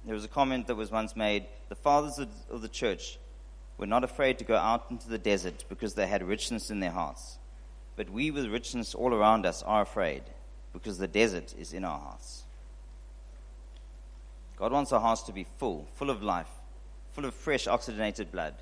There 0.06 0.16
was 0.16 0.26
a 0.26 0.30
comment 0.30 0.68
that 0.68 0.76
was 0.76 0.92
once 0.92 1.16
made 1.16 1.46
the 1.68 1.76
fathers 1.76 2.20
of 2.50 2.62
the 2.62 2.70
church 2.70 3.20
were 3.78 3.86
not 3.86 4.04
afraid 4.04 4.38
to 4.40 4.44
go 4.44 4.56
out 4.56 4.86
into 4.90 5.10
the 5.10 5.18
desert 5.18 5.66
because 5.70 5.94
they 5.94 6.08
had 6.08 6.24
richness 6.24 6.70
in 6.70 6.80
their 6.80 6.92
hearts. 6.92 7.38
But 7.96 8.10
we, 8.10 8.32
with 8.32 8.48
richness 8.48 8.96
all 8.96 9.14
around 9.14 9.46
us, 9.46 9.64
are 9.64 9.82
afraid 9.82 10.24
because 10.74 10.98
the 10.98 11.08
desert 11.08 11.54
is 11.58 11.74
in 11.74 11.86
our 11.86 12.00
hearts. 12.00 12.44
God 14.58 14.74
wants 14.74 14.92
our 14.92 15.00
hearts 15.00 15.24
to 15.24 15.32
be 15.32 15.46
full, 15.58 15.88
full 15.96 16.10
of 16.10 16.22
life, 16.22 16.50
full 17.12 17.26
of 17.26 17.34
fresh 17.34 17.68
oxygenated 17.68 18.32
blood, 18.32 18.56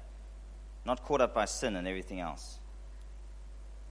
not 0.85 1.03
caught 1.03 1.21
up 1.21 1.33
by 1.33 1.45
sin 1.45 1.75
and 1.75 1.87
everything 1.87 2.19
else. 2.19 2.59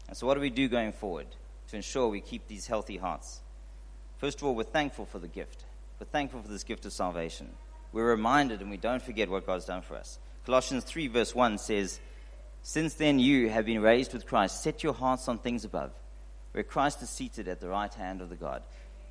And 0.08 0.16
so, 0.16 0.26
what 0.26 0.34
do 0.34 0.40
we 0.40 0.50
do 0.50 0.68
going 0.68 0.92
forward 0.92 1.26
to 1.68 1.76
ensure 1.76 2.08
we 2.08 2.20
keep 2.20 2.46
these 2.46 2.66
healthy 2.66 2.96
hearts? 2.96 3.40
First 4.18 4.40
of 4.40 4.46
all, 4.46 4.54
we're 4.54 4.62
thankful 4.62 5.06
for 5.06 5.18
the 5.18 5.28
gift. 5.28 5.64
We're 5.98 6.06
thankful 6.06 6.42
for 6.42 6.48
this 6.48 6.64
gift 6.64 6.86
of 6.86 6.92
salvation. 6.92 7.48
We're 7.92 8.10
reminded 8.10 8.60
and 8.60 8.70
we 8.70 8.76
don't 8.76 9.02
forget 9.02 9.30
what 9.30 9.46
God's 9.46 9.64
done 9.64 9.82
for 9.82 9.96
us. 9.96 10.18
Colossians 10.44 10.84
3, 10.84 11.08
verse 11.08 11.34
1 11.34 11.58
says, 11.58 12.00
Since 12.62 12.94
then 12.94 13.18
you 13.18 13.48
have 13.48 13.66
been 13.66 13.82
raised 13.82 14.12
with 14.12 14.26
Christ, 14.26 14.62
set 14.62 14.82
your 14.82 14.92
hearts 14.92 15.28
on 15.28 15.38
things 15.38 15.64
above 15.64 15.92
where 16.56 16.64
Christ 16.64 17.02
is 17.02 17.10
seated 17.10 17.48
at 17.48 17.60
the 17.60 17.68
right 17.68 17.92
hand 17.92 18.22
of 18.22 18.30
the 18.30 18.34
God. 18.34 18.62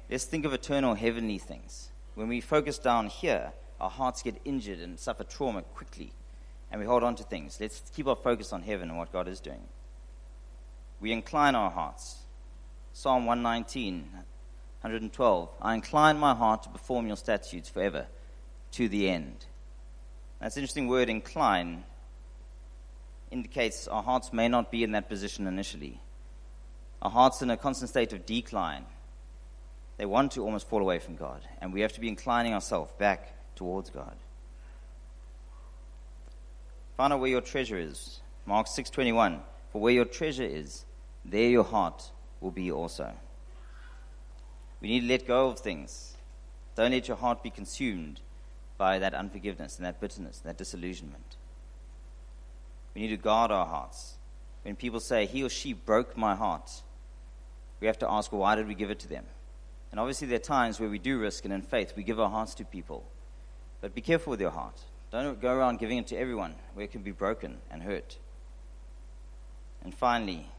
Let's 0.10 0.26
think 0.26 0.46
of 0.46 0.54
eternal 0.54 0.96
heavenly 0.96 1.38
things. 1.38 1.92
When 2.16 2.28
we 2.28 2.42
focus 2.42 2.80
down 2.80 3.06
here, 3.06 3.54
our 3.80 3.90
hearts 3.92 4.24
get 4.24 4.42
injured 4.46 4.80
and 4.80 5.00
suffer 5.00 5.24
trauma 5.24 5.62
quickly, 5.62 6.12
and 6.72 6.82
we 6.82 6.88
hold 6.88 7.04
on 7.04 7.14
to 7.18 7.24
things. 7.24 7.60
Let's 7.62 7.84
keep 7.96 8.08
our 8.08 8.16
focus 8.16 8.52
on 8.52 8.64
heaven 8.64 8.90
and 8.90 8.98
what 8.98 9.14
God 9.14 9.28
is 9.28 9.40
doing. 9.40 9.62
We 11.00 11.12
incline 11.12 11.56
our 11.56 11.70
hearts. 11.70 12.24
Psalm 12.94 13.26
119, 13.26 14.10
112. 14.82 15.50
I 15.62 15.74
incline 15.74 16.18
my 16.18 16.34
heart 16.34 16.64
to 16.64 16.70
perform 16.70 17.08
your 17.08 17.18
statutes 17.18 17.70
forever, 17.70 18.08
to 18.72 18.88
the 18.88 19.10
end. 19.10 19.46
That's 20.40 20.56
an 20.56 20.62
interesting 20.62 20.88
word, 20.88 21.10
incline, 21.10 21.84
indicates 23.32 23.88
our 23.88 24.04
hearts 24.04 24.32
may 24.32 24.48
not 24.48 24.72
be 24.72 24.84
in 24.84 24.92
that 24.92 25.10
position 25.10 25.48
initially. 25.48 26.00
Our 27.02 27.12
heart's 27.12 27.42
in 27.42 27.50
a 27.50 27.58
constant 27.58 27.90
state 27.90 28.14
of 28.14 28.26
decline. 28.26 28.86
They 29.98 30.06
want 30.06 30.34
to 30.34 30.44
almost 30.44 30.70
fall 30.70 30.82
away 30.82 31.00
from 31.00 31.16
God, 31.16 31.42
and 31.62 31.74
we 31.74 31.82
have 31.82 31.94
to 31.94 32.02
be 32.02 32.08
inclining 32.08 32.54
ourselves 32.54 32.92
back 32.98 33.34
towards 33.56 33.90
God. 33.90 34.16
Find 36.98 37.12
out 37.12 37.20
where 37.20 37.30
your 37.30 37.42
treasure 37.42 37.78
is. 37.78 38.22
Mark 38.46 38.68
6:21. 38.68 39.42
For 39.76 39.82
where 39.82 39.92
your 39.92 40.06
treasure 40.06 40.42
is, 40.42 40.86
there 41.26 41.50
your 41.50 41.66
heart 41.66 42.10
will 42.40 42.50
be 42.50 42.72
also. 42.72 43.12
We 44.80 44.88
need 44.88 45.02
to 45.02 45.08
let 45.08 45.28
go 45.28 45.50
of 45.50 45.60
things. 45.60 46.16
Don't 46.78 46.92
let 46.92 47.10
your 47.10 47.18
heart 47.18 47.44
be 47.44 47.50
consumed 47.50 48.22
by 48.78 49.00
that 49.00 49.14
unforgiveness 49.14 49.76
and 49.76 49.86
that 49.86 50.00
bitterness, 50.00 50.40
and 50.40 50.50
that 50.50 50.58
disillusionment. 50.58 51.36
We 52.94 53.02
need 53.02 53.10
to 53.10 53.18
guard 53.18 53.52
our 53.52 53.66
hearts. 53.66 54.16
When 54.64 54.78
people 54.78 55.02
say, 55.02 55.26
he 55.26 55.44
or 55.44 55.50
she 55.50 55.74
broke 55.74 56.16
my 56.16 56.36
heart, 56.36 56.72
we 57.82 57.88
have 57.88 58.00
to 58.00 58.10
ask, 58.10 58.32
well, 58.32 58.40
why 58.40 58.56
did 58.56 58.70
we 58.70 58.76
give 58.76 58.92
it 58.92 59.00
to 59.00 59.10
them? 59.10 59.26
And 59.92 60.00
obviously, 60.00 60.28
there 60.28 60.38
are 60.38 60.40
times 60.40 60.80
where 60.80 60.88
we 60.88 61.00
do 61.00 61.20
risk, 61.20 61.44
and 61.44 61.54
in 61.54 61.62
faith, 61.62 61.98
we 61.98 62.04
give 62.04 62.22
our 62.22 62.30
hearts 62.30 62.56
to 62.56 62.64
people. 62.64 63.04
But 63.82 63.94
be 63.94 64.00
careful 64.00 64.32
with 64.32 64.40
your 64.40 64.52
heart. 64.52 64.80
Don't 65.12 65.42
go 65.42 65.54
around 65.54 65.80
giving 65.80 65.98
it 65.98 66.08
to 66.08 66.16
everyone 66.16 66.56
where 66.76 66.86
it 66.86 66.94
can 66.94 67.02
be 67.02 67.12
broken 67.12 67.58
and 67.70 67.84
hurt. 67.84 68.20
And 69.86 69.94
finally, 69.94 70.50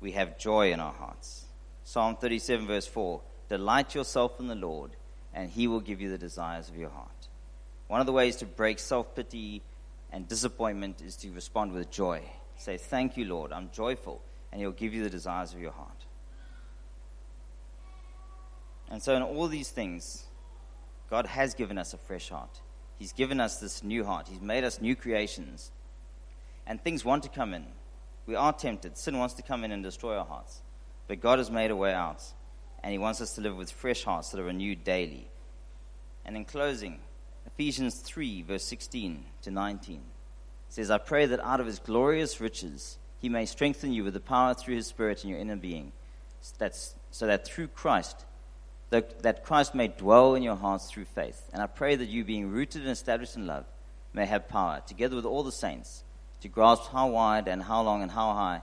we 0.00 0.12
have 0.12 0.38
joy 0.38 0.72
in 0.72 0.80
our 0.80 0.94
hearts. 0.94 1.44
Psalm 1.84 2.16
37, 2.16 2.66
verse 2.66 2.86
4 2.86 3.20
Delight 3.50 3.94
yourself 3.94 4.40
in 4.40 4.48
the 4.48 4.54
Lord, 4.54 4.92
and 5.34 5.50
he 5.50 5.68
will 5.68 5.80
give 5.80 6.00
you 6.00 6.08
the 6.08 6.16
desires 6.16 6.70
of 6.70 6.78
your 6.78 6.88
heart. 6.88 7.28
One 7.88 8.00
of 8.00 8.06
the 8.06 8.12
ways 8.12 8.36
to 8.36 8.46
break 8.46 8.78
self 8.78 9.14
pity 9.14 9.60
and 10.10 10.26
disappointment 10.26 11.02
is 11.02 11.14
to 11.16 11.30
respond 11.32 11.72
with 11.72 11.90
joy. 11.90 12.22
Say, 12.56 12.78
Thank 12.78 13.18
you, 13.18 13.26
Lord. 13.26 13.52
I'm 13.52 13.68
joyful 13.70 14.22
and 14.50 14.62
He'll 14.62 14.72
give 14.72 14.94
you 14.94 15.04
the 15.04 15.10
desires 15.10 15.52
of 15.52 15.60
your 15.60 15.72
heart. 15.72 16.06
And 18.90 19.02
so, 19.02 19.14
in 19.14 19.20
all 19.20 19.46
these 19.46 19.68
things, 19.68 20.24
God 21.10 21.26
has 21.26 21.52
given 21.52 21.76
us 21.76 21.92
a 21.92 21.98
fresh 21.98 22.30
heart. 22.30 22.62
He's 22.98 23.12
given 23.12 23.40
us 23.40 23.58
this 23.58 23.84
new 23.84 24.04
heart. 24.04 24.26
He's 24.26 24.40
made 24.40 24.64
us 24.64 24.80
new 24.80 24.96
creations. 24.96 25.70
And 26.66 26.82
things 26.82 27.04
want 27.04 27.22
to 27.24 27.28
come 27.28 27.54
in. 27.54 27.66
We 28.26 28.34
are 28.34 28.52
tempted. 28.52 28.96
Sin 28.96 29.18
wants 29.18 29.34
to 29.34 29.42
come 29.42 29.64
in 29.64 29.72
and 29.72 29.82
destroy 29.82 30.16
our 30.16 30.24
hearts. 30.24 30.62
But 31.08 31.20
God 31.20 31.38
has 31.38 31.50
made 31.50 31.70
a 31.70 31.76
way 31.76 31.92
out. 31.92 32.22
And 32.82 32.92
He 32.92 32.98
wants 32.98 33.20
us 33.20 33.34
to 33.34 33.40
live 33.40 33.56
with 33.56 33.70
fresh 33.70 34.04
hearts 34.04 34.30
that 34.30 34.40
are 34.40 34.44
renewed 34.44 34.84
daily. 34.84 35.28
And 36.24 36.36
in 36.36 36.44
closing, 36.44 37.00
Ephesians 37.46 37.96
3, 37.96 38.42
verse 38.42 38.64
16 38.64 39.24
to 39.42 39.50
19 39.50 40.00
says, 40.68 40.90
I 40.90 40.98
pray 40.98 41.26
that 41.26 41.40
out 41.40 41.60
of 41.60 41.66
His 41.66 41.78
glorious 41.78 42.40
riches, 42.40 42.98
he 43.24 43.30
may 43.30 43.46
strengthen 43.46 43.90
you 43.90 44.04
with 44.04 44.12
the 44.12 44.20
power 44.20 44.52
through 44.52 44.74
his 44.74 44.86
Spirit 44.86 45.24
in 45.24 45.30
your 45.30 45.38
inner 45.38 45.56
being, 45.56 45.92
that's, 46.58 46.94
so 47.10 47.26
that 47.26 47.46
through 47.46 47.68
Christ, 47.68 48.26
that, 48.90 49.22
that 49.22 49.42
Christ 49.42 49.74
may 49.74 49.88
dwell 49.88 50.34
in 50.34 50.42
your 50.42 50.56
hearts 50.56 50.90
through 50.90 51.06
faith. 51.06 51.48
And 51.50 51.62
I 51.62 51.66
pray 51.66 51.96
that 51.96 52.04
you, 52.10 52.22
being 52.22 52.50
rooted 52.50 52.82
and 52.82 52.90
established 52.90 53.34
in 53.34 53.46
love, 53.46 53.64
may 54.12 54.26
have 54.26 54.46
power, 54.46 54.82
together 54.86 55.16
with 55.16 55.24
all 55.24 55.42
the 55.42 55.52
saints, 55.52 56.04
to 56.44 56.48
grasp 56.50 56.92
how 56.92 57.08
wide 57.08 57.48
and 57.48 57.62
how 57.62 57.80
long 57.80 58.02
and 58.02 58.10
how 58.10 58.34
high 58.34 58.60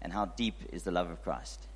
and 0.00 0.12
how 0.12 0.24
deep 0.24 0.56
is 0.72 0.82
the 0.82 0.90
love 0.90 1.08
of 1.08 1.22
Christ, 1.22 1.68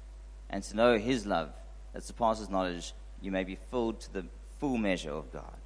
and 0.51 0.61
to 0.65 0.77
know 0.77 0.99
his 0.99 1.25
love 1.25 1.53
that 1.93 2.03
surpasses 2.03 2.51
knowledge, 2.51 2.93
you 3.21 3.31
may 3.31 3.45
be 3.45 3.55
filled 3.71 4.01
to 4.01 4.13
the 4.13 4.25
full 4.59 4.77
measure 4.77 5.13
of 5.13 5.33
God. 5.33 5.57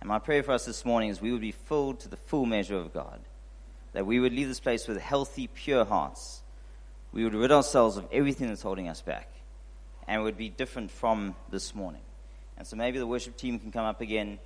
And 0.00 0.08
my 0.08 0.18
prayer 0.18 0.42
for 0.42 0.50
us 0.50 0.64
this 0.64 0.84
morning 0.84 1.08
is 1.08 1.20
we 1.20 1.30
would 1.30 1.40
be 1.40 1.52
filled 1.52 2.00
to 2.00 2.08
the 2.08 2.16
full 2.16 2.46
measure 2.46 2.74
of 2.74 2.92
God, 2.92 3.20
that 3.92 4.06
we 4.06 4.18
would 4.18 4.32
leave 4.32 4.48
this 4.48 4.58
place 4.58 4.88
with 4.88 5.00
healthy, 5.00 5.46
pure 5.46 5.84
hearts. 5.84 6.42
We 7.12 7.22
would 7.22 7.34
rid 7.34 7.52
ourselves 7.52 7.96
of 7.96 8.08
everything 8.10 8.48
that's 8.48 8.62
holding 8.62 8.88
us 8.88 9.02
back, 9.02 9.28
and 10.08 10.20
we 10.20 10.24
would 10.24 10.36
be 10.36 10.48
different 10.48 10.90
from 10.90 11.36
this 11.48 11.76
morning. 11.76 12.02
And 12.58 12.66
so 12.66 12.74
maybe 12.74 12.98
the 12.98 13.06
worship 13.06 13.36
team 13.36 13.60
can 13.60 13.70
come 13.70 13.84
up 13.84 14.00
again. 14.00 14.40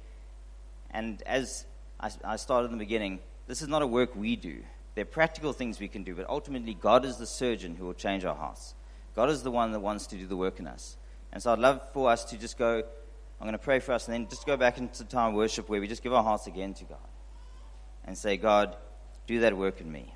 And 0.90 1.22
as 1.22 1.64
I, 1.98 2.10
I 2.22 2.36
started 2.36 2.66
in 2.66 2.72
the 2.72 2.84
beginning, 2.84 3.20
this 3.46 3.62
is 3.62 3.68
not 3.68 3.82
a 3.82 3.86
work 3.86 4.14
we 4.16 4.36
do. 4.36 4.62
There 4.94 5.02
are 5.02 5.06
practical 5.06 5.52
things 5.52 5.80
we 5.80 5.88
can 5.88 6.04
do, 6.04 6.14
but 6.14 6.28
ultimately, 6.28 6.74
God 6.74 7.04
is 7.04 7.16
the 7.16 7.26
surgeon 7.26 7.74
who 7.74 7.84
will 7.84 7.94
change 7.94 8.24
our 8.24 8.34
hearts. 8.34 8.74
God 9.14 9.28
is 9.30 9.42
the 9.42 9.50
one 9.50 9.72
that 9.72 9.80
wants 9.80 10.06
to 10.08 10.16
do 10.16 10.26
the 10.26 10.36
work 10.36 10.60
in 10.60 10.66
us. 10.66 10.96
And 11.32 11.42
so 11.42 11.52
I'd 11.52 11.58
love 11.58 11.80
for 11.92 12.10
us 12.10 12.24
to 12.26 12.36
just 12.36 12.56
go, 12.56 12.82
I'm 13.40 13.46
going 13.46 13.52
to 13.52 13.58
pray 13.58 13.80
for 13.80 13.92
us, 13.92 14.06
and 14.06 14.14
then 14.14 14.28
just 14.28 14.46
go 14.46 14.56
back 14.56 14.78
into 14.78 15.04
time 15.04 15.30
of 15.30 15.34
worship 15.34 15.68
where 15.68 15.80
we 15.80 15.88
just 15.88 16.02
give 16.02 16.12
our 16.12 16.22
hearts 16.22 16.46
again 16.46 16.74
to 16.74 16.84
God 16.84 16.98
and 18.04 18.16
say, 18.16 18.36
God, 18.36 18.76
do 19.26 19.40
that 19.40 19.56
work 19.56 19.80
in 19.80 19.90
me. 19.90 20.14